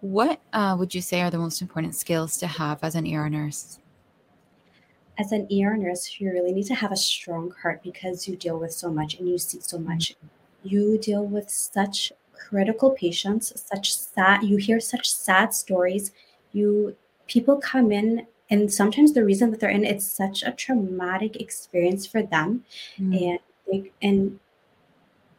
What 0.00 0.40
uh, 0.52 0.74
would 0.78 0.94
you 0.94 1.00
say 1.00 1.22
are 1.22 1.30
the 1.30 1.38
most 1.38 1.62
important 1.62 1.94
skills 1.94 2.36
to 2.38 2.46
have 2.46 2.82
as 2.82 2.94
an 2.96 3.06
ER 3.06 3.30
nurse? 3.30 3.78
As 5.18 5.30
an 5.30 5.46
ER 5.52 5.76
nurse, 5.76 6.16
you 6.18 6.30
really 6.30 6.52
need 6.52 6.66
to 6.66 6.74
have 6.74 6.90
a 6.90 6.96
strong 6.96 7.52
heart 7.62 7.82
because 7.84 8.26
you 8.26 8.34
deal 8.34 8.58
with 8.58 8.72
so 8.72 8.90
much 8.90 9.14
and 9.18 9.28
you 9.28 9.38
see 9.38 9.60
so 9.60 9.78
much. 9.78 10.16
You 10.64 10.98
deal 10.98 11.24
with 11.24 11.50
such 11.50 12.12
critical 12.48 12.90
patients, 12.90 13.52
such 13.70 13.96
sad 13.96 14.42
you 14.42 14.56
hear 14.56 14.80
such 14.80 15.12
sad 15.12 15.54
stories. 15.54 16.12
You 16.52 16.96
people 17.26 17.56
come 17.56 17.92
in 17.92 18.26
and 18.50 18.72
sometimes 18.72 19.12
the 19.12 19.24
reason 19.24 19.50
that 19.50 19.60
they're 19.60 19.70
in 19.70 19.84
it's 19.84 20.06
such 20.06 20.42
a 20.42 20.52
traumatic 20.52 21.40
experience 21.40 22.06
for 22.06 22.22
them 22.22 22.64
mm. 22.98 23.30
and 23.30 23.38
they, 23.66 23.90
and 24.02 24.38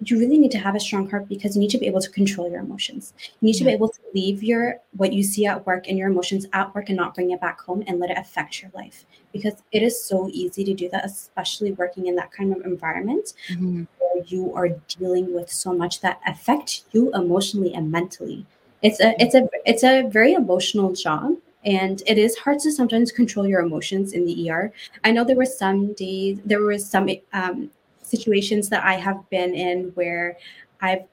you 0.09 0.19
really 0.19 0.37
need 0.37 0.51
to 0.51 0.57
have 0.57 0.75
a 0.75 0.79
strong 0.79 1.09
heart 1.09 1.29
because 1.29 1.55
you 1.55 1.61
need 1.61 1.69
to 1.69 1.77
be 1.77 1.87
able 1.87 2.01
to 2.01 2.09
control 2.09 2.49
your 2.49 2.59
emotions. 2.59 3.13
You 3.39 3.47
need 3.47 3.53
to 3.53 3.63
be 3.63 3.71
able 3.71 3.89
to 3.89 3.99
leave 4.13 4.43
your 4.43 4.79
what 4.97 5.13
you 5.13 5.23
see 5.23 5.45
at 5.45 5.65
work 5.65 5.87
and 5.87 5.97
your 5.97 6.09
emotions 6.09 6.45
at 6.53 6.73
work 6.75 6.89
and 6.89 6.97
not 6.97 7.15
bring 7.15 7.31
it 7.31 7.41
back 7.41 7.61
home 7.61 7.83
and 7.87 7.99
let 7.99 8.09
it 8.09 8.17
affect 8.17 8.61
your 8.61 8.71
life 8.73 9.05
because 9.31 9.53
it 9.71 9.83
is 9.83 10.03
so 10.03 10.29
easy 10.31 10.63
to 10.63 10.73
do 10.73 10.89
that, 10.89 11.05
especially 11.05 11.71
working 11.73 12.07
in 12.07 12.15
that 12.15 12.31
kind 12.31 12.53
of 12.53 12.65
environment 12.65 13.33
mm-hmm. 13.49 13.83
Where 14.13 14.23
you 14.25 14.53
are 14.55 14.69
dealing 14.97 15.33
with 15.33 15.51
so 15.51 15.73
much 15.73 16.01
that 16.01 16.21
affect 16.27 16.83
you 16.91 17.13
emotionally 17.13 17.73
and 17.73 17.91
mentally. 17.91 18.45
It's 18.81 18.99
a 18.99 19.15
it's 19.21 19.35
a 19.35 19.47
it's 19.65 19.83
a 19.83 20.07
very 20.09 20.33
emotional 20.33 20.93
job 20.93 21.35
and 21.65 22.03
it 22.05 22.17
is 22.17 22.35
hard 22.37 22.59
to 22.59 22.71
sometimes 22.71 23.11
control 23.11 23.47
your 23.47 23.61
emotions 23.61 24.13
in 24.13 24.25
the 24.25 24.49
ER. 24.49 24.73
I 25.03 25.11
know 25.11 25.23
there 25.23 25.35
were 25.35 25.45
some 25.45 25.93
days 25.93 26.39
there 26.45 26.61
was 26.61 26.87
some 26.87 27.09
um, 27.31 27.71
situations 28.01 28.69
that 28.69 28.83
I 28.83 28.95
have 28.95 29.29
been 29.29 29.53
in 29.53 29.91
where 29.95 30.37
I've 30.81 31.05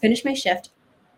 finished 0.00 0.24
my 0.24 0.34
shift 0.34 0.70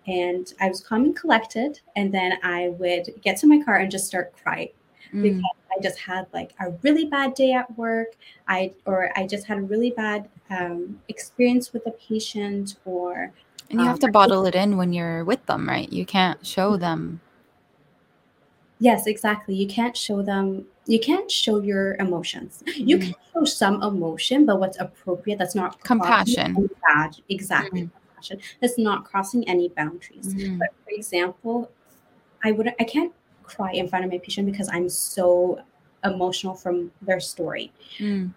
and 0.06 0.52
I 0.60 0.68
was 0.68 0.82
calm 0.82 1.04
and 1.04 1.16
collected, 1.16 1.80
and 1.96 2.12
then 2.12 2.34
I 2.42 2.68
would 2.78 3.08
get 3.22 3.38
to 3.38 3.46
my 3.46 3.62
car 3.62 3.76
and 3.76 3.90
just 3.90 4.06
start 4.06 4.34
crying 4.42 4.68
mm. 5.14 5.22
because 5.22 5.42
I 5.76 5.82
just 5.82 5.98
had 5.98 6.26
like 6.32 6.52
a 6.60 6.70
really 6.82 7.06
bad 7.06 7.34
day 7.34 7.52
at 7.52 7.76
work. 7.78 8.08
I 8.48 8.72
or 8.86 9.10
I 9.16 9.26
just 9.26 9.46
had 9.46 9.58
a 9.58 9.62
really 9.62 9.90
bad 9.90 10.28
um, 10.50 11.00
experience 11.08 11.72
with 11.72 11.86
a 11.86 11.92
patient, 11.92 12.76
or 12.84 13.32
and 13.70 13.80
you 13.80 13.80
um, 13.80 13.86
have 13.86 13.98
to 14.00 14.10
bottle 14.10 14.46
it 14.46 14.54
in 14.54 14.76
when 14.76 14.92
you're 14.92 15.24
with 15.24 15.44
them, 15.46 15.68
right? 15.68 15.90
You 15.92 16.04
can't 16.04 16.44
show 16.44 16.72
mm. 16.72 16.80
them. 16.80 17.20
Yes, 18.80 19.06
exactly. 19.06 19.54
You 19.54 19.66
can't 19.66 19.96
show 19.96 20.20
them 20.22 20.66
you 20.86 21.00
can't 21.00 21.30
show 21.30 21.60
your 21.60 21.94
emotions. 21.96 22.62
You 22.66 22.98
mm-hmm. 22.98 23.12
can 23.12 23.14
show 23.32 23.44
some 23.44 23.82
emotion, 23.82 24.44
but 24.44 24.60
what's 24.60 24.78
appropriate, 24.78 25.38
that's 25.38 25.54
not 25.54 25.82
compassion. 25.82 26.68
Bad. 26.82 27.16
Exactly. 27.28 27.82
Mm-hmm. 27.82 27.96
compassion. 28.08 28.40
That's 28.60 28.78
not 28.78 29.04
crossing 29.04 29.48
any 29.48 29.68
boundaries. 29.68 30.34
Mhm. 30.34 30.58
But 30.58 30.68
for 30.84 30.90
example, 30.90 31.70
I 32.42 32.52
would 32.52 32.74
I 32.78 32.84
can't 32.84 33.12
cry 33.44 33.72
in 33.72 33.88
front 33.88 34.04
of 34.04 34.10
my 34.10 34.18
patient 34.18 34.50
because 34.50 34.68
I'm 34.68 34.88
so 34.88 35.62
emotional 36.04 36.54
from 36.54 36.90
their 37.02 37.20
story. 37.20 37.72
Mm. 37.98 38.32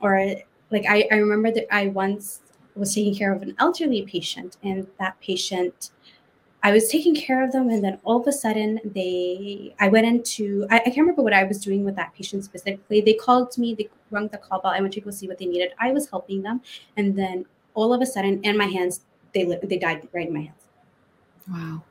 Or 0.00 0.34
like 0.70 0.86
I, 0.88 1.06
I 1.10 1.16
remember 1.16 1.50
that 1.52 1.72
I 1.74 1.88
once 1.88 2.40
was 2.74 2.94
taking 2.94 3.14
care 3.14 3.32
of 3.32 3.42
an 3.42 3.54
elderly 3.58 4.02
patient 4.02 4.56
and 4.62 4.86
that 4.98 5.20
patient 5.20 5.90
I 6.64 6.70
was 6.70 6.88
taking 6.88 7.14
care 7.14 7.44
of 7.44 7.50
them 7.50 7.68
and 7.68 7.82
then 7.82 7.98
all 8.04 8.20
of 8.20 8.26
a 8.26 8.32
sudden 8.32 8.80
they 8.84 9.74
I 9.80 9.88
went 9.88 10.06
into 10.06 10.66
I, 10.70 10.76
I 10.76 10.84
can't 10.84 10.98
remember 10.98 11.22
what 11.22 11.34
I 11.34 11.44
was 11.44 11.58
doing 11.58 11.84
with 11.84 11.96
that 11.96 12.14
patient 12.14 12.44
specifically. 12.44 13.00
They 13.00 13.14
called 13.14 13.56
me, 13.58 13.74
they 13.74 13.88
rung 14.10 14.28
the 14.28 14.38
call 14.38 14.60
bell, 14.60 14.72
I 14.72 14.80
went 14.80 14.94
to 14.94 15.00
go 15.00 15.10
see 15.10 15.28
what 15.28 15.38
they 15.38 15.46
needed. 15.46 15.72
I 15.78 15.92
was 15.92 16.08
helping 16.08 16.42
them 16.42 16.62
and 16.96 17.16
then 17.16 17.44
all 17.74 17.92
of 17.92 18.00
a 18.00 18.06
sudden 18.06 18.40
in 18.42 18.56
my 18.56 18.66
hands 18.66 19.02
they 19.34 19.44
they 19.62 19.78
died 19.78 20.08
right 20.12 20.28
in 20.28 20.34
my 20.34 20.40
hands. 20.40 20.62
Wow. 21.50 21.82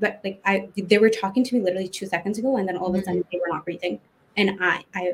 But 0.00 0.20
like 0.24 0.40
I 0.44 0.68
they 0.76 0.98
were 0.98 1.10
talking 1.10 1.44
to 1.44 1.54
me 1.54 1.60
literally 1.60 1.88
two 1.88 2.06
seconds 2.06 2.38
ago 2.38 2.56
and 2.56 2.66
then 2.66 2.76
all 2.76 2.88
of 2.88 2.94
a 3.00 3.04
sudden 3.04 3.24
they 3.30 3.38
were 3.38 3.48
not 3.48 3.64
breathing. 3.64 4.00
And 4.36 4.56
I 4.60 4.84
I 4.94 5.12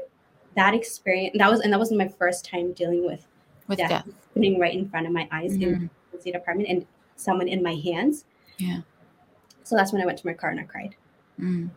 that 0.54 0.74
experience 0.74 1.36
that 1.38 1.50
was 1.50 1.60
and 1.60 1.72
that 1.72 1.78
was 1.80 1.92
my 1.92 2.08
first 2.08 2.44
time 2.44 2.72
dealing 2.72 3.04
with 3.04 3.26
With 3.68 3.78
death, 3.78 3.90
death. 3.90 4.06
happening 4.28 4.58
right 4.60 4.72
in 4.72 4.88
front 4.88 5.06
of 5.06 5.12
my 5.12 5.28
eyes 5.32 5.54
in 5.54 5.60
Mhm. 5.60 5.60
the 5.60 5.90
emergency 6.12 6.32
department 6.32 6.68
and 6.68 6.86
someone 7.16 7.48
in 7.48 7.62
my 7.62 7.74
hands. 7.74 8.24
Yeah. 8.58 8.80
So 9.64 9.74
that's 9.76 9.92
when 9.92 10.00
I 10.00 10.06
went 10.06 10.18
to 10.18 10.26
my 10.26 10.32
car 10.34 10.50
and 10.50 10.60
I 10.60 10.64
cried. 10.64 10.94
Mm. 11.40 11.70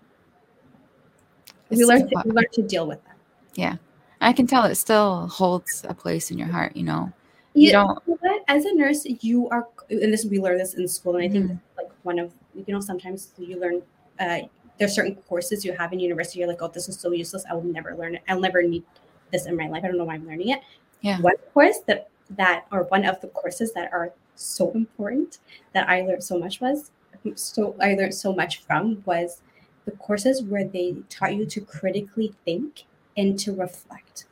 we 1.70 1.84
learned 1.86 2.10
to, 2.10 2.22
we 2.26 2.32
learned 2.32 2.52
to 2.54 2.62
deal 2.64 2.88
with 2.88 3.04
that. 3.06 3.16
Yeah. 3.56 3.76
I 4.22 4.34
can 4.34 4.48
tell 4.48 4.66
it 4.66 4.76
still 4.76 5.28
holds 5.28 5.86
a 5.88 5.94
place 5.94 6.32
in 6.32 6.38
your 6.38 6.48
heart, 6.48 6.76
you 6.76 6.84
know. 6.84 7.12
You 7.54 7.68
You 7.68 7.72
don't- 7.74 8.08
know 8.08 8.18
what? 8.22 8.44
As 8.48 8.66
a 8.66 8.74
nurse, 8.74 9.06
you 9.06 9.48
are, 9.50 9.68
and 9.90 10.12
this 10.14 10.26
we 10.26 10.40
learn 10.40 10.58
this 10.58 10.74
in 10.76 10.88
school, 10.88 11.16
and 11.16 11.24
I 11.26 11.30
think 11.30 11.48
this 11.48 11.58
is 11.58 11.64
like 11.78 11.89
one 12.10 12.20
of 12.24 12.30
you 12.56 12.74
know 12.74 12.82
sometimes 12.92 13.20
you 13.38 13.56
learn. 13.64 13.78
Uh, 14.20 14.40
there's 14.78 14.96
certain 15.00 15.16
courses 15.30 15.66
you 15.66 15.74
have 15.82 15.90
in 15.94 16.00
university. 16.00 16.40
You're 16.40 16.48
like, 16.54 16.62
oh, 16.66 16.70
this 16.78 16.88
is 16.92 16.98
so 17.04 17.12
useless. 17.12 17.44
I 17.50 17.54
will 17.58 17.64
never 17.78 17.92
learn 18.02 18.14
it. 18.16 18.22
I'll 18.30 18.40
never 18.48 18.62
need 18.74 18.84
this 19.32 19.46
in 19.46 19.56
my 19.62 19.68
life. 19.72 19.84
I 19.84 19.88
don't 19.88 19.98
know 20.02 20.06
why 20.12 20.16
I'm 20.16 20.28
learning 20.32 20.50
it. 20.56 20.62
Yeah. 21.08 21.20
One 21.22 21.38
course 21.54 21.80
that 21.88 22.10
that 22.42 22.60
or 22.72 22.82
one 22.96 23.04
of 23.12 23.16
the 23.24 23.28
courses 23.42 23.70
that 23.78 23.88
are 23.94 24.08
so 24.36 24.72
important 24.82 25.40
that 25.74 25.90
I 25.90 26.02
learned 26.08 26.24
so 26.32 26.38
much 26.44 26.56
was 26.62 26.92
so 27.36 27.76
I 27.88 27.90
learned 28.00 28.16
so 28.26 28.34
much 28.42 28.54
from 28.68 29.04
was 29.06 29.42
the 29.86 29.92
courses 30.08 30.42
where 30.52 30.66
they 30.76 30.96
taught 31.16 31.36
you 31.40 31.46
to 31.56 31.60
critically 31.76 32.30
think 32.46 32.84
and 33.18 33.38
to 33.44 33.50
reflect. 33.66 34.26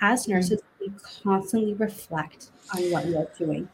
As 0.00 0.26
Mm. 0.26 0.30
nurses, 0.34 0.60
we 0.80 0.86
constantly 1.22 1.74
reflect 1.86 2.40
on 2.74 2.80
what 2.92 3.02
we 3.06 3.14
are 3.16 3.28
doing, 3.38 3.68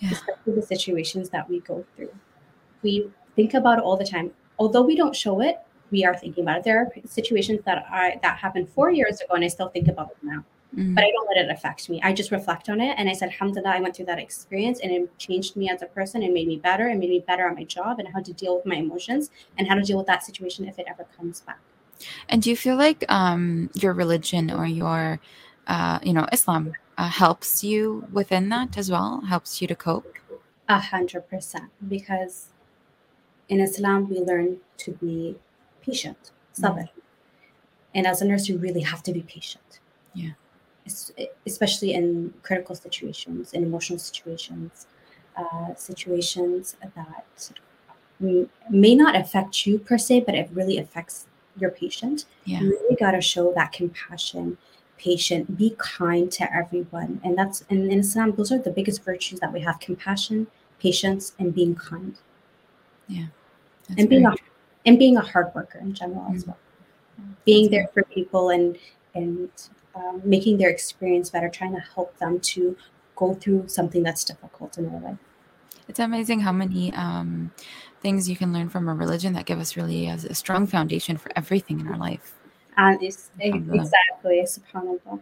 Yeah. 0.00 0.12
especially 0.12 0.54
the 0.60 0.66
situations 0.74 1.26
that 1.34 1.44
we 1.50 1.56
go 1.60 1.84
through. 1.94 2.14
We 2.82 3.10
think 3.36 3.54
about 3.54 3.78
it 3.78 3.84
all 3.84 3.96
the 3.96 4.06
time. 4.06 4.30
Although 4.58 4.82
we 4.82 4.96
don't 4.96 5.14
show 5.14 5.40
it, 5.40 5.58
we 5.90 6.04
are 6.04 6.16
thinking 6.16 6.44
about 6.44 6.58
it. 6.58 6.64
There 6.64 6.78
are 6.80 6.92
situations 7.06 7.60
that 7.64 7.86
I 7.90 8.18
that 8.22 8.38
happened 8.38 8.68
four 8.70 8.90
years 8.90 9.20
ago, 9.20 9.34
and 9.34 9.44
I 9.44 9.48
still 9.48 9.68
think 9.68 9.88
about 9.88 10.10
it 10.10 10.18
now 10.22 10.44
Mm. 10.76 10.94
but 10.94 11.04
I 11.04 11.10
don't 11.10 11.26
let 11.28 11.44
it 11.44 11.50
affect 11.50 11.88
me. 11.88 12.00
I 12.02 12.12
just 12.12 12.30
reflect 12.30 12.68
on 12.68 12.80
it 12.80 12.94
and 12.98 13.08
I 13.08 13.12
said, 13.14 13.30
Alhamdulillah, 13.30 13.70
I 13.70 13.80
went 13.80 13.96
through 13.96 14.04
that 14.06 14.18
experience 14.18 14.80
and 14.80 14.92
it 14.92 15.18
changed 15.18 15.56
me 15.56 15.70
as 15.70 15.80
a 15.80 15.86
person 15.86 16.22
and 16.22 16.34
made 16.34 16.46
me 16.46 16.58
better 16.58 16.88
and 16.88 17.00
made 17.00 17.10
me 17.10 17.24
better 17.26 17.48
at 17.48 17.54
my 17.54 17.64
job 17.64 17.98
and 17.98 18.08
how 18.08 18.20
to 18.20 18.32
deal 18.34 18.56
with 18.56 18.66
my 18.66 18.76
emotions 18.76 19.30
and 19.56 19.66
how 19.66 19.74
to 19.74 19.82
deal 19.82 19.96
with 19.96 20.06
that 20.06 20.22
situation 20.22 20.68
if 20.68 20.78
it 20.78 20.86
ever 20.88 21.06
comes 21.16 21.40
back. 21.40 21.58
And 22.28 22.42
do 22.42 22.50
you 22.50 22.56
feel 22.56 22.76
like 22.76 23.04
um, 23.08 23.70
your 23.74 23.94
religion 23.94 24.50
or 24.50 24.66
your, 24.66 25.20
uh, 25.66 25.98
you 26.02 26.12
know, 26.12 26.26
Islam 26.32 26.74
uh, 26.98 27.08
helps 27.08 27.64
you 27.64 28.06
within 28.12 28.50
that 28.50 28.76
as 28.76 28.90
well? 28.90 29.22
Helps 29.22 29.62
you 29.62 29.68
to 29.68 29.74
cope? 29.74 30.14
A 30.68 30.78
hundred 30.78 31.28
percent. 31.30 31.70
Because 31.88 32.48
in 33.48 33.60
Islam, 33.60 34.08
we 34.08 34.18
learn 34.20 34.58
to 34.78 34.92
be 34.92 35.36
patient, 35.80 36.32
sabr. 36.54 36.88
And 37.94 38.06
as 38.06 38.20
a 38.22 38.24
nurse, 38.26 38.48
you 38.48 38.58
really 38.58 38.82
have 38.82 39.02
to 39.04 39.12
be 39.12 39.22
patient. 39.22 39.80
Yeah. 40.14 40.32
Es- 40.86 41.12
Especially 41.46 41.94
in 41.94 42.34
critical 42.42 42.74
situations, 42.74 43.52
in 43.54 43.62
emotional 43.62 43.98
situations, 43.98 44.86
uh, 45.36 45.74
situations 45.74 46.76
that 46.94 47.50
m- 48.20 48.50
may 48.70 48.94
not 48.94 49.16
affect 49.16 49.66
you 49.66 49.78
per 49.78 49.96
se, 49.98 50.20
but 50.20 50.34
it 50.34 50.48
really 50.52 50.78
affects 50.78 51.26
your 51.58 51.70
patient. 51.70 52.26
Yeah. 52.44 52.60
You 52.60 52.70
really 52.70 52.96
got 52.96 53.12
to 53.12 53.20
show 53.20 53.52
that 53.54 53.72
compassion, 53.72 54.58
patient, 54.98 55.56
be 55.56 55.74
kind 55.78 56.30
to 56.32 56.54
everyone. 56.54 57.20
And 57.24 57.36
that's, 57.38 57.64
and 57.70 57.90
in 57.90 58.00
Islam, 58.00 58.32
those 58.36 58.52
are 58.52 58.58
the 58.58 58.70
biggest 58.70 59.02
virtues 59.04 59.40
that 59.40 59.52
we 59.52 59.60
have 59.60 59.80
compassion, 59.80 60.46
patience, 60.78 61.32
and 61.38 61.54
being 61.54 61.74
kind, 61.74 62.14
That's 63.88 64.00
and 64.00 64.08
being 64.08 64.26
a, 64.26 64.34
and 64.86 64.98
being 64.98 65.16
a 65.16 65.20
hard 65.20 65.54
worker 65.54 65.78
in 65.78 65.94
general 65.94 66.26
as 66.32 66.44
Mm. 66.44 66.48
well. 66.48 66.58
Being 67.44 67.70
That's 67.70 67.72
there 67.72 67.88
for 67.92 68.02
people 68.04 68.50
and, 68.50 68.78
and 69.14 69.50
um, 69.94 70.22
making 70.24 70.58
their 70.58 70.70
experience 70.70 71.30
better, 71.30 71.48
trying 71.48 71.74
to 71.74 71.80
help 71.80 72.16
them 72.18 72.40
to 72.40 72.76
go 73.16 73.34
through 73.34 73.68
something 73.68 74.02
that's 74.02 74.24
difficult 74.24 74.78
in 74.78 74.90
their 74.90 75.00
life. 75.00 75.18
It's 75.88 75.98
amazing 75.98 76.40
how 76.40 76.52
many 76.52 76.92
um, 76.92 77.50
things 78.02 78.28
you 78.28 78.36
can 78.36 78.52
learn 78.52 78.68
from 78.68 78.88
a 78.88 78.94
religion 78.94 79.32
that 79.32 79.46
give 79.46 79.58
us 79.58 79.76
really 79.76 80.06
a, 80.06 80.14
a 80.14 80.34
strong 80.34 80.66
foundation 80.66 81.16
for 81.16 81.30
everything 81.34 81.80
in 81.80 81.88
our 81.88 81.96
life. 81.96 82.34
And 82.76 83.02
it's, 83.02 83.30
exactly, 83.40 84.46
subhanAllah. 84.46 85.20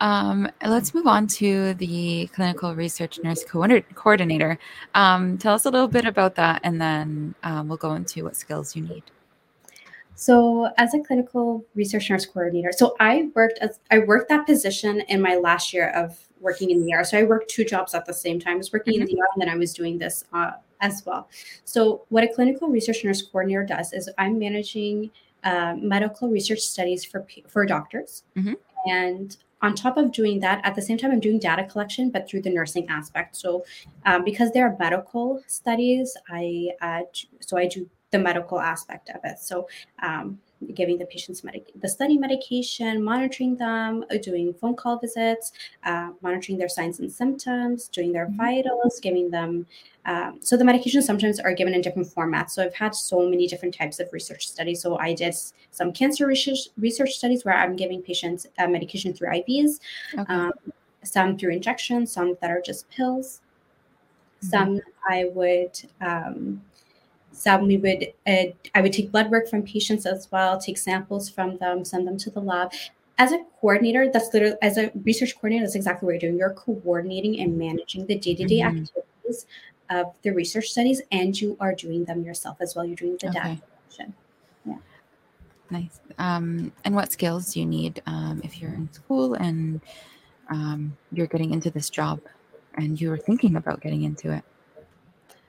Um, 0.00 0.50
let's 0.64 0.94
move 0.94 1.06
on 1.06 1.26
to 1.38 1.74
the 1.74 2.28
clinical 2.34 2.74
research 2.74 3.18
nurse 3.22 3.44
co- 3.44 3.80
coordinator. 3.94 4.58
Um, 4.94 5.38
tell 5.38 5.54
us 5.54 5.64
a 5.64 5.70
little 5.70 5.88
bit 5.88 6.04
about 6.06 6.34
that, 6.36 6.60
and 6.64 6.80
then 6.80 7.34
um, 7.42 7.68
we'll 7.68 7.78
go 7.78 7.94
into 7.94 8.24
what 8.24 8.36
skills 8.36 8.76
you 8.76 8.82
need. 8.82 9.02
So, 10.14 10.68
as 10.78 10.94
a 10.94 11.00
clinical 11.00 11.64
research 11.74 12.10
nurse 12.10 12.26
coordinator, 12.26 12.72
so 12.72 12.96
I 12.98 13.30
worked 13.34 13.58
as 13.60 13.78
I 13.90 14.00
worked 14.00 14.28
that 14.30 14.46
position 14.46 15.00
in 15.02 15.20
my 15.20 15.36
last 15.36 15.72
year 15.72 15.90
of 15.90 16.18
working 16.40 16.70
in 16.70 16.84
the 16.84 16.92
ER. 16.94 17.04
So 17.04 17.18
I 17.18 17.24
worked 17.24 17.50
two 17.50 17.64
jobs 17.64 17.94
at 17.94 18.04
the 18.06 18.14
same 18.14 18.38
time. 18.40 18.54
I 18.54 18.56
was 18.56 18.72
working 18.72 18.94
in 18.94 19.04
the 19.06 19.12
ER, 19.12 19.26
and 19.34 19.42
then 19.42 19.48
I 19.48 19.56
was 19.56 19.74
doing 19.74 19.98
this 19.98 20.24
uh, 20.32 20.52
as 20.80 21.04
well. 21.06 21.28
So, 21.64 22.04
what 22.08 22.24
a 22.24 22.28
clinical 22.28 22.68
research 22.68 23.04
nurse 23.04 23.22
coordinator 23.22 23.64
does 23.64 23.92
is 23.92 24.10
I'm 24.18 24.38
managing 24.38 25.10
uh, 25.44 25.74
medical 25.78 26.28
research 26.28 26.60
studies 26.60 27.04
for 27.04 27.24
for 27.46 27.64
doctors, 27.64 28.24
Mhm. 28.36 28.56
and 28.86 29.36
on 29.60 29.74
top 29.74 29.96
of 29.96 30.12
doing 30.12 30.40
that, 30.40 30.60
at 30.64 30.74
the 30.74 30.82
same 30.82 30.98
time, 30.98 31.10
I'm 31.10 31.20
doing 31.20 31.38
data 31.38 31.64
collection, 31.64 32.10
but 32.10 32.28
through 32.28 32.42
the 32.42 32.50
nursing 32.50 32.88
aspect. 32.88 33.36
So, 33.36 33.64
um, 34.06 34.24
because 34.24 34.52
they 34.52 34.60
are 34.60 34.76
medical 34.78 35.42
studies, 35.46 36.16
I 36.30 36.70
uh, 36.80 37.02
so 37.40 37.56
I 37.56 37.66
do 37.66 37.88
the 38.10 38.18
medical 38.18 38.60
aspect 38.60 39.10
of 39.10 39.20
it. 39.24 39.38
So, 39.38 39.68
um, 40.02 40.38
giving 40.74 40.98
the 40.98 41.06
patients 41.06 41.44
medic- 41.44 41.70
the 41.80 41.88
study 41.88 42.18
medication, 42.18 43.02
monitoring 43.02 43.56
them, 43.56 44.04
uh, 44.10 44.16
doing 44.18 44.52
phone 44.54 44.74
call 44.74 44.98
visits, 44.98 45.52
uh, 45.84 46.10
monitoring 46.20 46.58
their 46.58 46.68
signs 46.68 46.98
and 47.00 47.10
symptoms, 47.10 47.88
doing 47.88 48.12
their 48.12 48.26
Mhm. 48.26 48.36
vitals, 48.36 48.98
giving 49.00 49.30
them. 49.30 49.66
Um, 50.04 50.38
so 50.40 50.56
the 50.56 50.64
medications 50.64 51.02
sometimes 51.04 51.38
are 51.38 51.52
given 51.52 51.74
in 51.74 51.80
different 51.80 52.08
formats. 52.08 52.50
So 52.50 52.64
I've 52.64 52.74
had 52.74 52.94
so 52.94 53.28
many 53.28 53.46
different 53.46 53.74
types 53.74 54.00
of 54.00 54.12
research 54.12 54.48
studies. 54.48 54.80
So 54.80 54.96
I 54.98 55.12
did 55.14 55.34
some 55.70 55.92
cancer 55.92 56.26
research 56.26 56.68
research 56.78 57.12
studies 57.12 57.44
where 57.44 57.54
I'm 57.54 57.76
giving 57.76 58.02
patients 58.02 58.46
uh, 58.58 58.66
medication 58.66 59.12
through 59.12 59.28
IVs, 59.28 59.80
Okay. 60.14 60.32
um, 60.32 60.52
some 61.04 61.38
through 61.38 61.52
injections, 61.52 62.10
some 62.10 62.36
that 62.40 62.50
are 62.50 62.60
just 62.60 62.88
pills. 62.90 63.40
Mhm. 64.42 64.48
Some 64.50 64.80
I 65.08 65.26
would. 65.34 65.80
Um, 66.00 66.62
some 67.38 67.66
we 67.66 67.76
would 67.76 68.12
uh, 68.26 68.46
I 68.74 68.80
would 68.80 68.92
take 68.92 69.12
blood 69.12 69.30
work 69.30 69.48
from 69.48 69.62
patients 69.62 70.06
as 70.06 70.28
well, 70.30 70.58
take 70.58 70.78
samples 70.78 71.28
from 71.30 71.58
them, 71.58 71.84
send 71.84 72.06
them 72.06 72.18
to 72.18 72.30
the 72.30 72.40
lab. 72.40 72.72
As 73.18 73.32
a 73.32 73.44
coordinator, 73.60 74.10
that's 74.12 74.32
literally 74.32 74.56
as 74.62 74.78
a 74.78 74.90
research 75.04 75.34
coordinator, 75.34 75.64
that's 75.64 75.74
exactly 75.74 76.06
what 76.06 76.12
you're 76.12 76.20
doing. 76.20 76.38
You're 76.38 76.54
coordinating 76.54 77.40
and 77.40 77.58
managing 77.58 78.06
the 78.06 78.16
day-to-day 78.18 78.60
Mhm. 78.60 78.66
activities 78.66 79.46
of 79.90 80.14
the 80.22 80.30
research 80.30 80.68
studies, 80.68 81.02
and 81.10 81.38
you 81.40 81.56
are 81.60 81.74
doing 81.74 82.04
them 82.04 82.22
yourself 82.22 82.58
as 82.60 82.76
well. 82.76 82.84
You're 82.84 82.96
doing 82.96 83.12
the 83.12 83.18
data 83.18 83.38
Okay. 83.38 83.60
collection. 83.60 84.14
Nice. 85.70 86.00
Um, 86.16 86.72
and 86.84 86.94
what 86.94 87.12
skills 87.12 87.52
do 87.52 87.60
you 87.60 87.66
need 87.66 88.02
um, 88.06 88.40
if 88.42 88.60
you're 88.60 88.72
in 88.72 88.90
school 88.92 89.34
and 89.34 89.80
um, 90.50 90.96
you're 91.12 91.26
getting 91.26 91.52
into 91.52 91.70
this 91.70 91.90
job 91.90 92.20
and 92.74 92.98
you're 92.98 93.18
thinking 93.18 93.56
about 93.56 93.82
getting 93.82 94.04
into 94.04 94.32
it? 94.32 94.44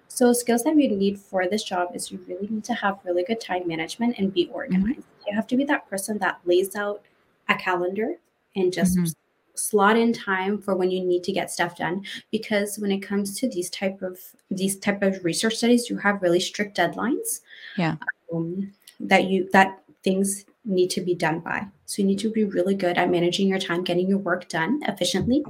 So 0.09 0.33
skills 0.33 0.63
that 0.63 0.75
you 0.75 0.89
need 0.89 1.17
for 1.19 1.47
this 1.47 1.63
job 1.63 1.95
is 1.95 2.11
you 2.11 2.19
really 2.27 2.47
need 2.47 2.63
to 2.65 2.73
have 2.73 2.99
really 3.05 3.23
good 3.23 3.39
time 3.39 3.65
management 3.67 4.17
and 4.17 4.33
be 4.33 4.49
organized. 4.49 5.05
You 5.27 5.35
have 5.35 5.47
to 5.47 5.55
be 5.55 5.63
that 5.65 5.89
person 5.89 6.17
that 6.17 6.39
lays 6.45 6.75
out 6.75 7.03
a 7.47 7.55
calendar 7.55 8.15
and 8.55 8.73
just 8.73 8.97
Mhm. 8.97 9.15
slot 9.53 9.97
in 9.97 10.11
time 10.11 10.57
for 10.57 10.75
when 10.75 10.89
you 10.91 11.03
need 11.05 11.23
to 11.23 11.31
get 11.31 11.51
stuff 11.51 11.77
done 11.77 12.03
because 12.31 12.79
when 12.79 12.91
it 12.91 12.99
comes 12.99 13.37
to 13.39 13.47
these 13.47 13.69
type 13.69 14.01
of 14.01 14.19
these 14.49 14.77
type 14.77 15.01
of 15.03 15.23
research 15.25 15.55
studies 15.55 15.89
you 15.89 15.97
have 15.97 16.21
really 16.21 16.39
strict 16.39 16.77
deadlines 16.77 17.41
Yeah. 17.77 17.97
um, 18.33 18.73
that 19.01 19.25
you 19.25 19.49
that 19.51 19.81
things 20.03 20.45
need 20.63 20.89
to 20.91 21.01
be 21.01 21.13
done 21.13 21.39
by 21.39 21.67
so 21.85 22.01
you 22.01 22.07
need 22.07 22.19
to 22.19 22.31
be 22.31 22.45
really 22.45 22.73
good 22.73 22.97
at 22.97 23.09
managing 23.09 23.49
your 23.49 23.59
time 23.59 23.83
getting 23.83 24.07
your 24.07 24.19
work 24.19 24.47
done 24.47 24.81
efficiently 24.87 25.43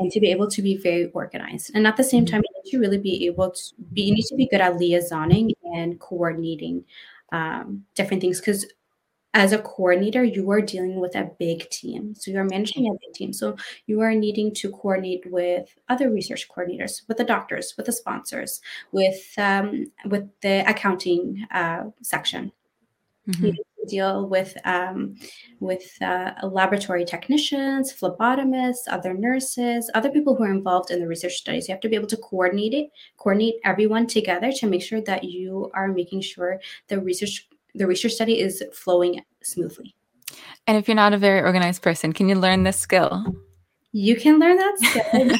and 0.00 0.10
to 0.10 0.18
be 0.18 0.30
able 0.30 0.48
to 0.48 0.62
be 0.62 0.76
very 0.76 1.10
organized. 1.10 1.70
And 1.74 1.86
at 1.86 1.96
the 1.96 2.04
same 2.04 2.24
time, 2.24 2.42
you 2.42 2.62
need 2.64 2.70
to 2.70 2.78
really 2.78 2.98
be 2.98 3.26
able 3.26 3.50
to 3.50 3.62
be, 3.92 4.02
you 4.02 4.14
need 4.14 4.24
to 4.24 4.34
be 4.34 4.48
good 4.48 4.60
at 4.60 4.74
liaisoning 4.74 5.52
and 5.62 6.00
coordinating 6.00 6.84
um, 7.32 7.84
different 7.94 8.22
things 8.22 8.40
because 8.40 8.66
as 9.32 9.52
a 9.52 9.58
coordinator, 9.58 10.24
you 10.24 10.50
are 10.50 10.60
dealing 10.60 10.98
with 10.98 11.14
a 11.14 11.30
big 11.38 11.68
team. 11.70 12.14
So 12.16 12.32
you're 12.32 12.44
managing 12.44 12.88
a 12.88 12.92
big 12.92 13.14
team. 13.14 13.32
So 13.32 13.56
you 13.86 14.00
are 14.00 14.12
needing 14.12 14.52
to 14.54 14.72
coordinate 14.72 15.22
with 15.30 15.72
other 15.88 16.10
research 16.10 16.48
coordinators, 16.48 17.06
with 17.06 17.16
the 17.16 17.24
doctors, 17.24 17.74
with 17.76 17.86
the 17.86 17.92
sponsors, 17.92 18.60
with 18.90 19.32
um, 19.38 19.92
with 20.06 20.28
the 20.40 20.68
accounting 20.68 21.46
uh, 21.52 21.84
section. 22.02 22.50
Mm-hmm. 23.28 23.46
You 23.46 23.64
deal 23.88 24.28
with 24.28 24.56
um, 24.64 25.16
with 25.60 25.90
uh, 26.02 26.32
laboratory 26.42 27.04
technicians, 27.04 27.92
phlebotomists, 27.92 28.88
other 28.88 29.14
nurses, 29.14 29.90
other 29.94 30.10
people 30.10 30.34
who 30.34 30.44
are 30.44 30.52
involved 30.52 30.90
in 30.90 31.00
the 31.00 31.06
research 31.06 31.34
studies. 31.34 31.68
You 31.68 31.74
have 31.74 31.80
to 31.82 31.88
be 31.88 31.96
able 31.96 32.08
to 32.08 32.16
coordinate 32.16 32.74
it, 32.74 32.90
coordinate 33.16 33.56
everyone 33.64 34.06
together 34.06 34.52
to 34.52 34.66
make 34.66 34.82
sure 34.82 35.00
that 35.02 35.24
you 35.24 35.70
are 35.74 35.88
making 35.88 36.22
sure 36.22 36.60
the 36.88 37.00
research 37.00 37.48
the 37.74 37.86
research 37.86 38.12
study 38.12 38.40
is 38.40 38.62
flowing 38.72 39.22
smoothly. 39.42 39.94
And 40.66 40.76
if 40.76 40.88
you're 40.88 40.94
not 40.94 41.12
a 41.12 41.18
very 41.18 41.40
organized 41.40 41.82
person, 41.82 42.12
can 42.12 42.28
you 42.28 42.34
learn 42.34 42.64
this 42.64 42.78
skill? 42.78 43.24
You 43.92 44.16
can 44.16 44.38
learn 44.38 44.56
that 44.56 44.78
skill. 44.78 45.36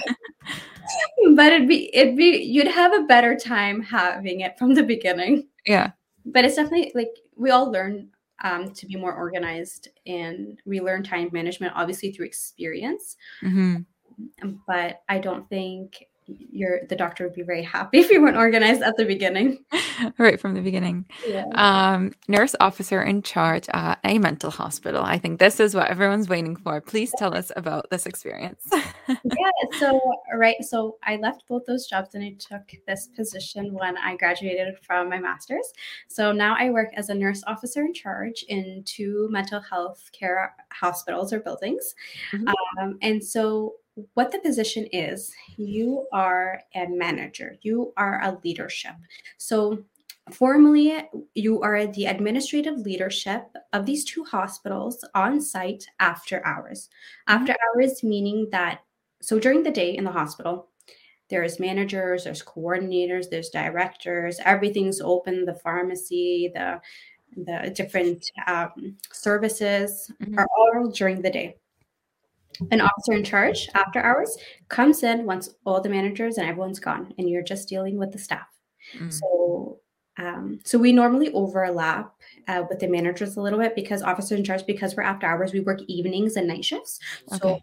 but 1.35 1.53
it'd 1.53 1.69
be 1.69 1.95
it'd 1.95 2.17
be 2.17 2.39
you'd 2.39 2.69
have 2.69 2.93
a 2.95 3.03
better 3.05 3.37
time 3.37 3.83
having 3.83 4.41
it 4.41 4.59
from 4.59 4.75
the 4.75 4.83
beginning. 4.83 5.47
Yeah. 5.67 5.93
But 6.25 6.45
it's 6.45 6.57
definitely 6.57 6.93
like 6.95 7.11
we 7.37 7.51
all 7.51 7.71
learn 7.71 8.09
um, 8.43 8.73
to 8.73 8.87
be 8.87 8.97
more 8.97 9.15
organized 9.15 9.89
and 10.07 10.61
we 10.65 10.81
learn 10.81 11.03
time 11.03 11.29
management 11.33 11.73
obviously 11.77 12.13
through 12.13 12.27
experience. 12.27 13.17
Mm-hmm. 13.43 14.53
But 14.67 15.03
I 15.09 15.19
don't 15.19 15.49
think 15.49 16.07
your 16.51 16.81
the 16.89 16.97
doctor 16.97 17.25
would 17.25 17.35
be 17.35 17.43
very 17.43 17.63
happy 17.63 17.99
if 17.99 18.11
you 18.11 18.21
weren't 18.21 18.37
organized 18.37 18.83
at 18.83 18.97
the 18.97 19.05
beginning. 19.05 19.65
right 20.19 20.41
from 20.41 20.55
the 20.55 20.61
beginning. 20.61 21.07
Yeah. 21.27 21.47
Um, 21.55 22.13
nurse 22.29 22.55
officer 22.61 23.03
in 23.03 23.23
charge 23.23 23.69
at 23.73 23.99
a 24.05 24.19
mental 24.19 24.51
hospital. 24.51 25.03
I 25.03 25.19
think 25.19 25.39
this 25.39 25.61
is 25.61 25.75
what 25.75 25.89
everyone's 25.89 26.29
waiting 26.29 26.57
for. 26.57 26.81
Please 26.81 27.13
tell 27.19 27.35
us 27.35 27.53
about 27.57 27.91
this 27.91 28.07
experience. 28.07 28.69
yeah. 29.09 29.51
So 29.79 30.01
right. 30.35 30.57
So 30.63 30.99
I 31.03 31.17
left 31.17 31.47
both 31.49 31.67
those 31.67 31.87
jobs 31.87 32.15
and 32.15 32.25
I 32.25 32.37
took 32.39 32.63
this 32.87 33.09
position 33.09 33.73
when 33.73 33.97
I 33.99 34.17
graduated 34.17 34.79
from 34.83 35.09
my 35.09 35.19
master's. 35.19 35.73
So 36.09 36.33
now 36.33 36.57
I 36.59 36.71
work 36.71 36.91
as 36.97 37.09
a 37.09 37.15
nurse 37.15 37.43
officer 37.47 37.83
in 37.83 37.95
charge 37.95 38.45
in 38.49 38.83
two 38.85 39.29
mental 39.31 39.61
health 39.61 40.11
care 40.13 40.55
hospitals 40.73 41.33
or 41.33 41.41
buildings. 41.41 41.95
Mm-hmm. 42.33 42.49
Um, 42.79 42.99
and 43.03 43.23
so 43.23 43.75
what 44.15 44.31
the 44.33 44.39
position 44.39 44.87
is 44.93 45.33
you 45.57 46.07
are 46.13 46.61
a 46.75 46.87
manager 46.87 47.57
you 47.63 47.93
are 47.97 48.21
a 48.23 48.39
leadership. 48.45 48.95
So 49.39 49.83
formally 50.31 51.03
you 51.35 51.61
are 51.63 51.87
the 51.87 52.07
administrative 52.07 52.79
leadership 52.79 53.45
of 53.73 53.87
these 53.87 54.05
two 54.05 54.25
hospitals 54.25 55.05
on 55.15 55.41
site 55.41 55.85
after 55.99 56.45
hours. 56.47 56.89
After 57.27 57.55
hours 57.75 58.03
meaning 58.03 58.49
that 58.53 58.81
so 59.23 59.39
during 59.39 59.63
the 59.63 59.71
day 59.71 59.97
in 59.97 60.05
the 60.05 60.13
hospital 60.13 60.69
there's 61.29 61.61
managers 61.61 62.25
there's 62.25 62.43
coordinators 62.43 63.31
there's 63.31 63.51
directors 63.51 64.41
everything's 64.45 65.01
open 65.01 65.45
the 65.45 65.55
pharmacy 65.55 66.51
the 66.55 66.81
the 67.37 67.71
different 67.75 68.31
um, 68.47 68.97
services 69.13 70.11
mm-hmm. 70.21 70.39
are 70.39 70.49
all 70.59 70.89
during 70.89 71.23
the 71.23 71.31
day 71.31 71.57
an 72.71 72.81
officer 72.81 73.13
in 73.13 73.25
charge 73.25 73.69
after 73.75 74.01
hours 74.01 74.37
comes 74.69 75.03
in 75.03 75.25
once 75.25 75.51
all 75.65 75.81
the 75.81 75.89
managers 75.89 76.39
and 76.39 76.49
everyone's 76.49 76.81
gone 76.81 77.13
and 77.19 77.29
you're 77.29 77.43
just 77.43 77.69
dealing 77.69 77.97
with 77.99 78.13
the 78.13 78.19
staff 78.19 78.49
mm. 78.97 79.13
so 79.13 79.79
um, 80.19 80.59
so 80.65 80.79
we 80.79 80.93
normally 80.93 81.33
overlap 81.33 82.13
uh, 82.49 82.65
with 82.69 82.79
the 82.79 82.89
managers 82.89 83.37
a 83.37 83.41
little 83.41 83.59
bit 83.59 83.75
because 83.75 84.03
officer 84.03 84.35
in 84.35 84.45
charge 84.45 84.67
because 84.67 84.95
we're 84.95 85.03
after 85.03 85.27
hours 85.27 85.53
we 85.53 85.61
work 85.61 85.81
evenings 85.87 86.37
and 86.37 86.47
night 86.49 86.65
shifts 86.65 86.99
okay. 87.33 87.39
so 87.39 87.61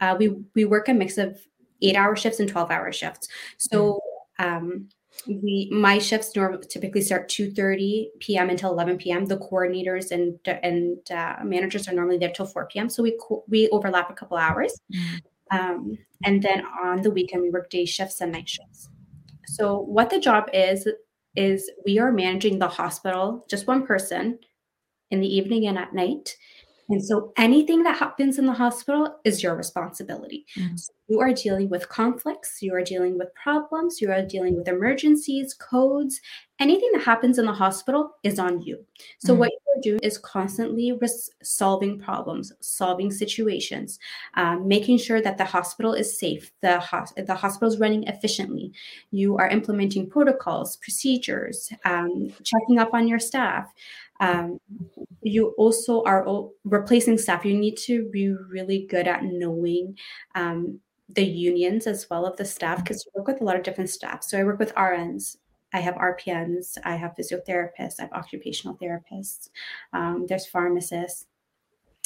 uh, 0.00 0.14
we 0.18 0.36
we 0.54 0.64
work 0.64 0.88
a 0.88 0.94
mix 0.94 1.18
of 1.18 1.40
eight 1.82 1.96
hour 1.96 2.14
shifts 2.14 2.40
and 2.40 2.48
12 2.48 2.70
hour 2.70 2.92
shifts 2.92 3.28
so 3.58 4.00
um, 4.38 4.88
we 5.26 5.68
my 5.72 5.98
shifts 5.98 6.34
normally 6.36 6.66
typically 6.66 7.00
start 7.00 7.28
2:30 7.28 8.06
p.m. 8.20 8.50
until 8.50 8.70
11 8.72 8.98
p.m. 8.98 9.24
The 9.26 9.38
coordinators 9.38 10.10
and 10.10 10.38
and 10.46 10.98
uh, 11.10 11.36
managers 11.44 11.88
are 11.88 11.94
normally 11.94 12.18
there 12.18 12.32
till 12.32 12.46
4 12.46 12.66
p.m. 12.66 12.88
So 12.88 13.02
we 13.02 13.18
we 13.48 13.68
overlap 13.68 14.10
a 14.10 14.14
couple 14.14 14.36
hours, 14.36 14.80
mm-hmm. 14.92 15.58
um, 15.58 15.98
and 16.24 16.42
then 16.42 16.64
on 16.82 17.02
the 17.02 17.10
weekend 17.10 17.42
we 17.42 17.50
work 17.50 17.70
day 17.70 17.84
shifts 17.84 18.20
and 18.20 18.32
night 18.32 18.48
shifts. 18.48 18.88
So 19.46 19.78
what 19.78 20.10
the 20.10 20.20
job 20.20 20.48
is 20.52 20.88
is 21.34 21.70
we 21.84 21.98
are 21.98 22.10
managing 22.12 22.58
the 22.58 22.68
hospital, 22.68 23.44
just 23.48 23.66
one 23.66 23.86
person, 23.86 24.38
in 25.10 25.20
the 25.20 25.36
evening 25.36 25.66
and 25.66 25.78
at 25.78 25.94
night, 25.94 26.36
and 26.88 27.04
so 27.04 27.32
anything 27.36 27.82
that 27.82 27.98
happens 27.98 28.38
in 28.38 28.46
the 28.46 28.52
hospital 28.52 29.16
is 29.24 29.42
your 29.42 29.56
responsibility. 29.56 30.46
Mm-hmm. 30.56 30.76
So 30.76 30.92
you 31.08 31.20
are 31.20 31.32
dealing 31.32 31.68
with 31.68 31.88
conflicts, 31.88 32.62
you 32.62 32.74
are 32.74 32.82
dealing 32.82 33.18
with 33.18 33.28
problems, 33.34 34.00
you 34.00 34.10
are 34.10 34.22
dealing 34.22 34.56
with 34.56 34.68
emergencies, 34.68 35.54
codes. 35.54 36.20
Anything 36.58 36.90
that 36.92 37.02
happens 37.02 37.38
in 37.38 37.46
the 37.46 37.52
hospital 37.52 38.16
is 38.22 38.38
on 38.38 38.62
you. 38.62 38.84
So 39.18 39.32
mm-hmm. 39.32 39.40
what 39.40 39.50
you're 39.50 39.82
doing 39.82 40.00
is 40.02 40.18
constantly 40.18 40.92
res- 40.92 41.30
solving 41.42 41.98
problems, 41.98 42.52
solving 42.60 43.10
situations, 43.10 43.98
um, 44.34 44.66
making 44.66 44.98
sure 44.98 45.20
that 45.20 45.38
the 45.38 45.44
hospital 45.44 45.92
is 45.92 46.18
safe, 46.18 46.52
the, 46.62 46.80
ho- 46.80 47.04
the 47.16 47.34
hospital 47.34 47.68
is 47.68 47.78
running 47.78 48.04
efficiently. 48.04 48.72
You 49.10 49.36
are 49.38 49.48
implementing 49.48 50.08
protocols, 50.08 50.76
procedures, 50.76 51.70
um, 51.84 52.32
checking 52.42 52.78
up 52.78 52.94
on 52.94 53.08
your 53.08 53.18
staff. 53.18 53.72
Um, 54.18 54.60
you 55.26 55.48
also 55.58 56.04
are 56.04 56.24
replacing 56.64 57.18
staff. 57.18 57.44
You 57.44 57.56
need 57.56 57.76
to 57.78 58.08
be 58.10 58.30
really 58.30 58.86
good 58.88 59.08
at 59.08 59.24
knowing 59.24 59.98
um, 60.36 60.78
the 61.08 61.24
unions 61.24 61.86
as 61.88 62.06
well 62.08 62.24
of 62.24 62.36
the 62.36 62.44
staff 62.44 62.82
because 62.82 63.04
you 63.04 63.12
work 63.14 63.26
with 63.26 63.40
a 63.40 63.44
lot 63.44 63.56
of 63.56 63.64
different 63.64 63.90
staff. 63.90 64.22
So 64.22 64.38
I 64.38 64.44
work 64.44 64.60
with 64.60 64.74
RNs, 64.74 65.36
I 65.72 65.80
have 65.80 65.96
RPNs, 65.96 66.78
I 66.84 66.94
have 66.94 67.14
physiotherapists, 67.18 67.98
I 67.98 68.02
have 68.02 68.12
occupational 68.12 68.76
therapists, 68.76 69.48
um, 69.92 70.26
there's 70.28 70.46
pharmacists, 70.46 71.26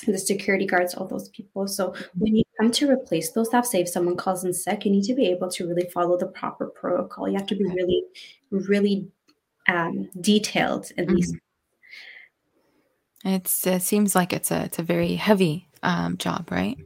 the 0.06 0.18
security 0.18 0.66
guards, 0.66 0.94
all 0.94 1.06
those 1.06 1.28
people. 1.28 1.68
So 1.68 1.94
when 2.16 2.36
you 2.36 2.44
come 2.58 2.70
to 2.72 2.90
replace 2.90 3.32
those 3.32 3.48
staff, 3.48 3.66
say 3.66 3.82
if 3.82 3.88
someone 3.90 4.16
calls 4.16 4.44
in 4.44 4.54
sick, 4.54 4.86
you 4.86 4.90
need 4.90 5.04
to 5.04 5.14
be 5.14 5.26
able 5.26 5.50
to 5.50 5.68
really 5.68 5.90
follow 5.92 6.16
the 6.16 6.28
proper 6.28 6.68
protocol. 6.68 7.28
You 7.28 7.36
have 7.36 7.46
to 7.48 7.54
be 7.54 7.64
really, 7.64 8.02
really 8.50 9.08
um, 9.68 10.08
detailed 10.22 10.90
in 10.96 11.04
mm-hmm. 11.04 11.16
these 11.16 11.36
it's, 13.24 13.66
it 13.66 13.82
seems 13.82 14.14
like 14.14 14.32
it's 14.32 14.50
a 14.50 14.64
it's 14.64 14.78
a 14.78 14.82
very 14.82 15.14
heavy 15.14 15.68
um, 15.82 16.16
job, 16.16 16.50
right? 16.50 16.78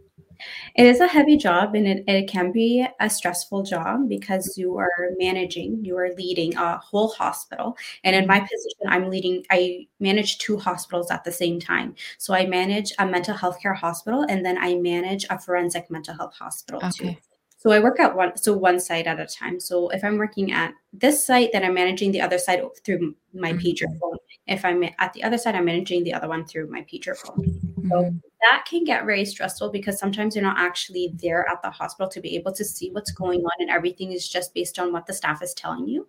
It 0.77 0.87
is 0.87 1.01
a 1.01 1.07
heavy 1.07 1.37
job 1.37 1.75
and 1.75 1.87
it, 1.87 2.05
it 2.07 2.29
can 2.29 2.53
be 2.53 2.87
a 3.01 3.09
stressful 3.09 3.63
job 3.63 4.09
because 4.09 4.59
you 4.59 4.77
are 4.79 4.91
managing, 5.19 5.85
you 5.85 5.97
are 5.97 6.11
leading 6.17 6.57
a 6.57 6.79
whole 6.79 7.09
hospital. 7.09 7.77
And 8.03 8.17
in 8.17 8.27
my 8.27 8.39
mm-hmm. 8.39 8.45
position, 8.45 8.89
I'm 8.89 9.11
leading, 9.11 9.45
I 9.51 9.87
manage 10.01 10.39
two 10.39 10.59
hospitals 10.59 11.11
at 11.11 11.25
the 11.25 11.33
same 11.33 11.61
time. 11.61 11.95
So 12.19 12.35
I 12.35 12.47
manage 12.47 12.93
a 12.99 13.07
mental 13.07 13.35
health 13.35 13.61
care 13.61 13.75
hospital 13.75 14.27
and 14.29 14.45
then 14.45 14.59
I 14.59 14.75
manage 14.75 15.25
a 15.31 15.39
forensic 15.39 15.91
mental 15.91 16.15
health 16.15 16.35
hospital 16.35 16.81
okay. 16.85 17.15
too. 17.15 17.17
So 17.65 17.73
I 17.73 17.79
work 17.79 17.99
at 17.99 18.15
one, 18.15 18.37
so 18.37 18.55
one 18.55 18.79
site 18.79 19.07
at 19.07 19.19
a 19.19 19.27
time. 19.27 19.59
So 19.59 19.89
if 19.89 20.05
I'm 20.05 20.19
working 20.19 20.53
at 20.53 20.75
this 20.93 21.25
site, 21.25 21.51
then 21.53 21.65
I'm 21.65 21.73
managing 21.73 22.13
the 22.13 22.21
other 22.21 22.37
side 22.37 22.63
through 22.85 23.15
my 23.33 23.53
mm-hmm. 23.53 23.59
pager 23.59 23.99
phone. 23.99 24.19
If 24.47 24.67
I'm 24.67 24.85
at 24.99 25.15
the 25.15 25.25
other 25.25 25.39
side, 25.39 25.55
I'm 25.55 25.65
managing 25.65 26.05
the 26.05 26.13
other 26.13 26.29
one 26.29 26.45
through 26.45 26.71
my 26.71 26.83
pager 26.83 27.17
phone. 27.17 27.39
Mm-hmm. 27.39 27.89
So 27.89 28.15
that 28.43 28.67
can 28.69 28.85
get 28.85 29.07
very 29.07 29.25
stressful 29.25 29.71
because 29.71 29.99
sometimes 29.99 30.37
you're 30.37 30.45
not 30.45 30.59
actually 30.59 31.15
there 31.23 31.49
at 31.49 31.63
the 31.63 31.71
hospital 31.71 32.11
to 32.11 32.21
be 32.21 32.37
able 32.37 32.53
to 32.53 32.65
see 32.67 32.91
what's 32.91 33.13
going 33.13 33.41
on, 33.41 33.53
and 33.61 33.71
everything 33.71 34.13
is 34.13 34.29
just 34.29 34.53
based 34.53 34.79
on 34.79 34.93
what 34.93 35.07
the 35.07 35.15
staff 35.15 35.43
is 35.43 35.55
telling 35.55 35.89
you. 35.89 36.07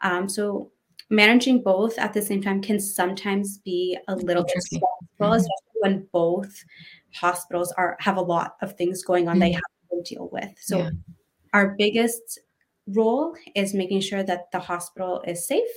Um, 0.00 0.30
so 0.30 0.70
managing 1.10 1.62
both 1.62 1.98
at 1.98 2.14
the 2.14 2.22
same 2.22 2.42
time 2.42 2.62
can 2.62 2.80
sometimes 2.80 3.58
be 3.58 3.98
a 4.08 4.16
little 4.16 4.44
bit 4.44 4.62
stressful, 4.62 4.88
mm-hmm. 5.20 5.32
especially 5.32 5.80
when 5.80 6.06
both 6.10 6.64
hospitals 7.12 7.72
are 7.72 7.98
have 8.00 8.16
a 8.16 8.22
lot 8.22 8.56
of 8.62 8.74
things 8.76 9.04
going 9.04 9.28
on. 9.28 9.34
Mm-hmm. 9.34 9.40
They 9.40 9.52
have 9.52 9.62
deal 10.04 10.28
with. 10.32 10.50
So, 10.58 10.78
yeah. 10.78 10.90
our 11.52 11.74
biggest 11.76 12.40
role 12.86 13.34
is 13.54 13.74
making 13.74 14.00
sure 14.00 14.22
that 14.22 14.50
the 14.52 14.60
hospital 14.60 15.22
is 15.26 15.46
safe, 15.46 15.68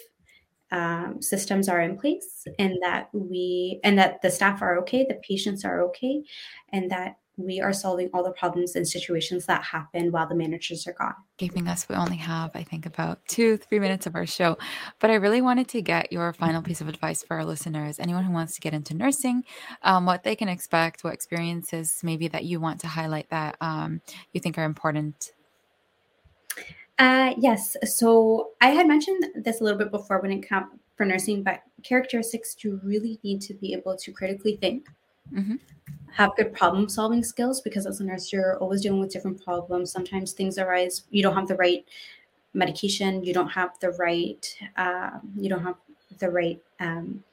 um, 0.71 1.21
systems 1.21 1.67
are 1.67 1.81
in 1.81 1.97
place, 1.97 2.45
and 2.59 2.77
that 2.81 3.09
we 3.13 3.79
and 3.83 3.97
that 3.97 4.21
the 4.21 4.29
staff 4.29 4.61
are 4.61 4.77
okay, 4.79 5.05
the 5.07 5.19
patients 5.27 5.65
are 5.65 5.81
okay, 5.83 6.23
and 6.71 6.91
that 6.91 7.17
we 7.39 7.61
are 7.61 7.71
solving 7.71 8.09
all 8.13 8.23
the 8.23 8.31
problems 8.31 8.75
and 8.75 8.87
situations 8.87 9.45
that 9.45 9.63
happen 9.63 10.11
while 10.11 10.27
the 10.27 10.35
managers 10.35 10.85
are 10.85 10.93
gone. 10.93 11.15
Giving 11.37 11.67
us, 11.67 11.87
we 11.87 11.95
only 11.95 12.17
have, 12.17 12.51
I 12.53 12.63
think, 12.63 12.85
about 12.85 13.25
two, 13.27 13.57
three 13.57 13.79
minutes 13.79 14.05
of 14.05 14.15
our 14.15 14.25
show. 14.25 14.57
But 14.99 15.09
I 15.09 15.15
really 15.15 15.41
wanted 15.41 15.69
to 15.69 15.81
get 15.81 16.11
your 16.11 16.33
final 16.33 16.61
piece 16.61 16.81
of 16.81 16.89
advice 16.89 17.23
for 17.23 17.37
our 17.37 17.45
listeners. 17.45 17.97
Anyone 17.97 18.25
who 18.25 18.33
wants 18.33 18.55
to 18.55 18.61
get 18.61 18.73
into 18.73 18.93
nursing, 18.93 19.43
um, 19.83 20.05
what 20.05 20.23
they 20.23 20.35
can 20.35 20.49
expect, 20.49 21.03
what 21.03 21.13
experiences 21.13 22.01
maybe 22.03 22.27
that 22.27 22.43
you 22.43 22.59
want 22.59 22.81
to 22.81 22.87
highlight 22.87 23.29
that 23.29 23.55
um, 23.61 24.01
you 24.33 24.41
think 24.41 24.57
are 24.57 24.65
important. 24.65 25.31
Uh, 26.97 27.33
yes. 27.37 27.77
So 27.85 28.49
I 28.59 28.69
had 28.69 28.85
mentioned 28.85 29.23
this 29.35 29.61
a 29.61 29.63
little 29.63 29.79
bit 29.79 29.91
before 29.91 30.19
when 30.19 30.31
it 30.31 30.47
comes 30.47 30.67
for 30.97 31.05
nursing, 31.05 31.43
but 31.43 31.61
characteristics 31.83 32.57
you 32.59 32.81
really 32.83 33.17
need 33.23 33.39
to 33.39 33.53
be 33.53 33.71
able 33.71 33.95
to 33.95 34.11
critically 34.11 34.57
think. 34.57 34.89
Mm-hmm 35.33 35.55
have 36.11 36.35
good 36.35 36.53
problem 36.53 36.89
solving 36.89 37.23
skills 37.23 37.61
because 37.61 37.85
as 37.85 37.99
a 37.99 38.03
nurse 38.03 38.31
you're 38.31 38.57
always 38.57 38.81
dealing 38.81 38.99
with 38.99 39.11
different 39.11 39.43
problems. 39.43 39.91
Sometimes 39.91 40.33
things 40.33 40.57
arise 40.57 41.03
you 41.09 41.23
don't 41.23 41.35
have 41.35 41.47
the 41.47 41.55
right 41.55 41.85
medication 42.53 43.23
you 43.23 43.33
don't 43.33 43.49
have 43.49 43.71
the 43.79 43.91
right 43.91 44.55
uh, 44.77 45.11
you 45.35 45.49
don't 45.49 45.63
have 45.63 45.75
the 46.17 46.29
right 46.29 46.61
um, 46.79 47.23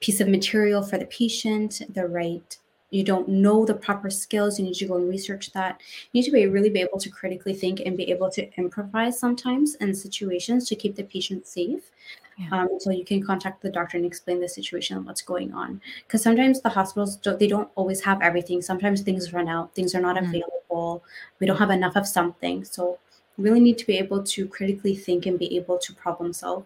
piece 0.00 0.20
of 0.20 0.28
material 0.28 0.82
for 0.82 0.96
the 0.96 1.04
patient 1.06 1.82
the 1.90 2.06
right 2.06 2.56
you 2.90 3.04
don't 3.04 3.28
know 3.28 3.64
the 3.64 3.74
proper 3.74 4.10
skills 4.10 4.58
you 4.58 4.64
need 4.64 4.74
to 4.74 4.86
go 4.86 4.96
and 4.96 5.08
research 5.08 5.52
that. 5.52 5.80
You 6.12 6.20
need 6.20 6.26
to 6.26 6.32
be 6.32 6.46
really 6.46 6.70
be 6.70 6.80
able 6.80 6.98
to 6.98 7.08
critically 7.08 7.54
think 7.54 7.80
and 7.80 7.96
be 7.96 8.10
able 8.10 8.30
to 8.32 8.52
improvise 8.58 9.18
sometimes 9.18 9.76
in 9.76 9.94
situations 9.94 10.68
to 10.68 10.76
keep 10.76 10.96
the 10.96 11.04
patient 11.04 11.46
safe 11.46 11.90
yeah. 12.38 12.48
um, 12.52 12.68
so 12.78 12.90
you 12.90 13.04
can 13.04 13.22
contact 13.22 13.62
the 13.62 13.70
doctor 13.70 13.96
and 13.96 14.06
explain 14.06 14.40
the 14.40 14.48
situation 14.48 14.96
and 14.96 15.06
what's 15.06 15.22
going 15.22 15.52
on 15.52 15.80
because 16.06 16.22
sometimes 16.22 16.60
the 16.60 16.68
hospitals 16.68 17.16
don't, 17.16 17.38
they 17.38 17.46
don't 17.46 17.68
always 17.74 18.00
have 18.02 18.20
everything 18.22 18.62
sometimes 18.62 19.02
things 19.02 19.32
run 19.32 19.48
out 19.48 19.74
things 19.74 19.94
are 19.94 20.00
not 20.00 20.16
mm. 20.16 20.28
available 20.28 21.02
we 21.38 21.46
don't 21.46 21.58
have 21.58 21.70
enough 21.70 21.96
of 21.96 22.06
something 22.06 22.64
so 22.64 22.98
really 23.38 23.60
need 23.60 23.78
to 23.78 23.86
be 23.86 23.96
able 23.96 24.22
to 24.22 24.46
critically 24.46 24.94
think 24.94 25.26
and 25.26 25.38
be 25.38 25.56
able 25.56 25.78
to 25.78 25.94
problem 25.94 26.32
solve 26.32 26.64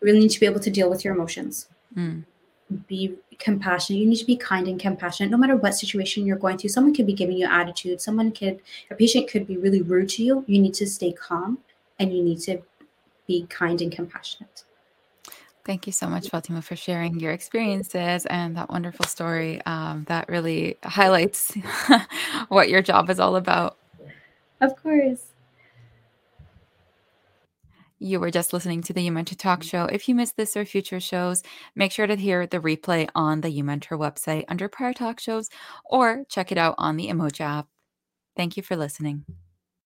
really 0.00 0.20
need 0.20 0.30
to 0.30 0.40
be 0.40 0.46
able 0.46 0.60
to 0.60 0.70
deal 0.70 0.90
with 0.90 1.04
your 1.04 1.14
emotions 1.14 1.68
mm 1.96 2.22
be 2.86 3.14
compassionate. 3.38 4.00
You 4.00 4.08
need 4.08 4.16
to 4.16 4.24
be 4.24 4.36
kind 4.36 4.68
and 4.68 4.80
compassionate 4.80 5.30
no 5.30 5.36
matter 5.36 5.56
what 5.56 5.74
situation 5.74 6.26
you're 6.26 6.36
going 6.36 6.58
through. 6.58 6.70
Someone 6.70 6.94
could 6.94 7.06
be 7.06 7.12
giving 7.12 7.36
you 7.36 7.46
attitude. 7.46 8.00
Someone 8.00 8.32
could, 8.32 8.60
a 8.90 8.94
patient 8.94 9.28
could 9.28 9.46
be 9.46 9.56
really 9.56 9.82
rude 9.82 10.08
to 10.10 10.24
you. 10.24 10.44
You 10.46 10.60
need 10.60 10.74
to 10.74 10.86
stay 10.86 11.12
calm 11.12 11.58
and 11.98 12.16
you 12.16 12.22
need 12.22 12.40
to 12.40 12.58
be 13.26 13.46
kind 13.48 13.80
and 13.80 13.92
compassionate. 13.92 14.64
Thank 15.64 15.86
you 15.86 15.92
so 15.92 16.08
much, 16.08 16.28
Fatima, 16.28 16.60
for 16.60 16.76
sharing 16.76 17.18
your 17.18 17.32
experiences 17.32 18.26
and 18.26 18.56
that 18.56 18.68
wonderful 18.68 19.06
story. 19.06 19.62
Um, 19.64 20.04
that 20.08 20.28
really 20.28 20.76
highlights 20.84 21.54
what 22.48 22.68
your 22.68 22.82
job 22.82 23.08
is 23.08 23.18
all 23.18 23.36
about. 23.36 23.78
Of 24.60 24.76
course. 24.76 25.22
You 27.98 28.20
were 28.20 28.30
just 28.30 28.52
listening 28.52 28.82
to 28.82 28.92
the 28.92 29.08
YouMentor 29.08 29.38
Talk 29.38 29.62
Show. 29.62 29.86
If 29.86 30.06
you 30.06 30.14
missed 30.14 30.36
this 30.36 30.54
or 30.54 30.66
future 30.66 31.00
shows, 31.00 31.42
make 31.74 31.92
sure 31.92 32.06
to 32.06 32.16
hear 32.16 32.46
the 32.46 32.60
replay 32.60 33.08
on 33.14 33.40
the 33.40 33.48
YouMentor 33.48 33.98
website 33.98 34.44
under 34.48 34.68
prior 34.68 34.92
talk 34.92 35.18
shows 35.18 35.48
or 35.86 36.24
check 36.28 36.52
it 36.52 36.58
out 36.58 36.74
on 36.76 36.96
the 36.98 37.08
Emoji 37.08 37.40
app. 37.40 37.68
Thank 38.36 38.58
you 38.58 38.62
for 38.62 38.76
listening. 38.76 39.24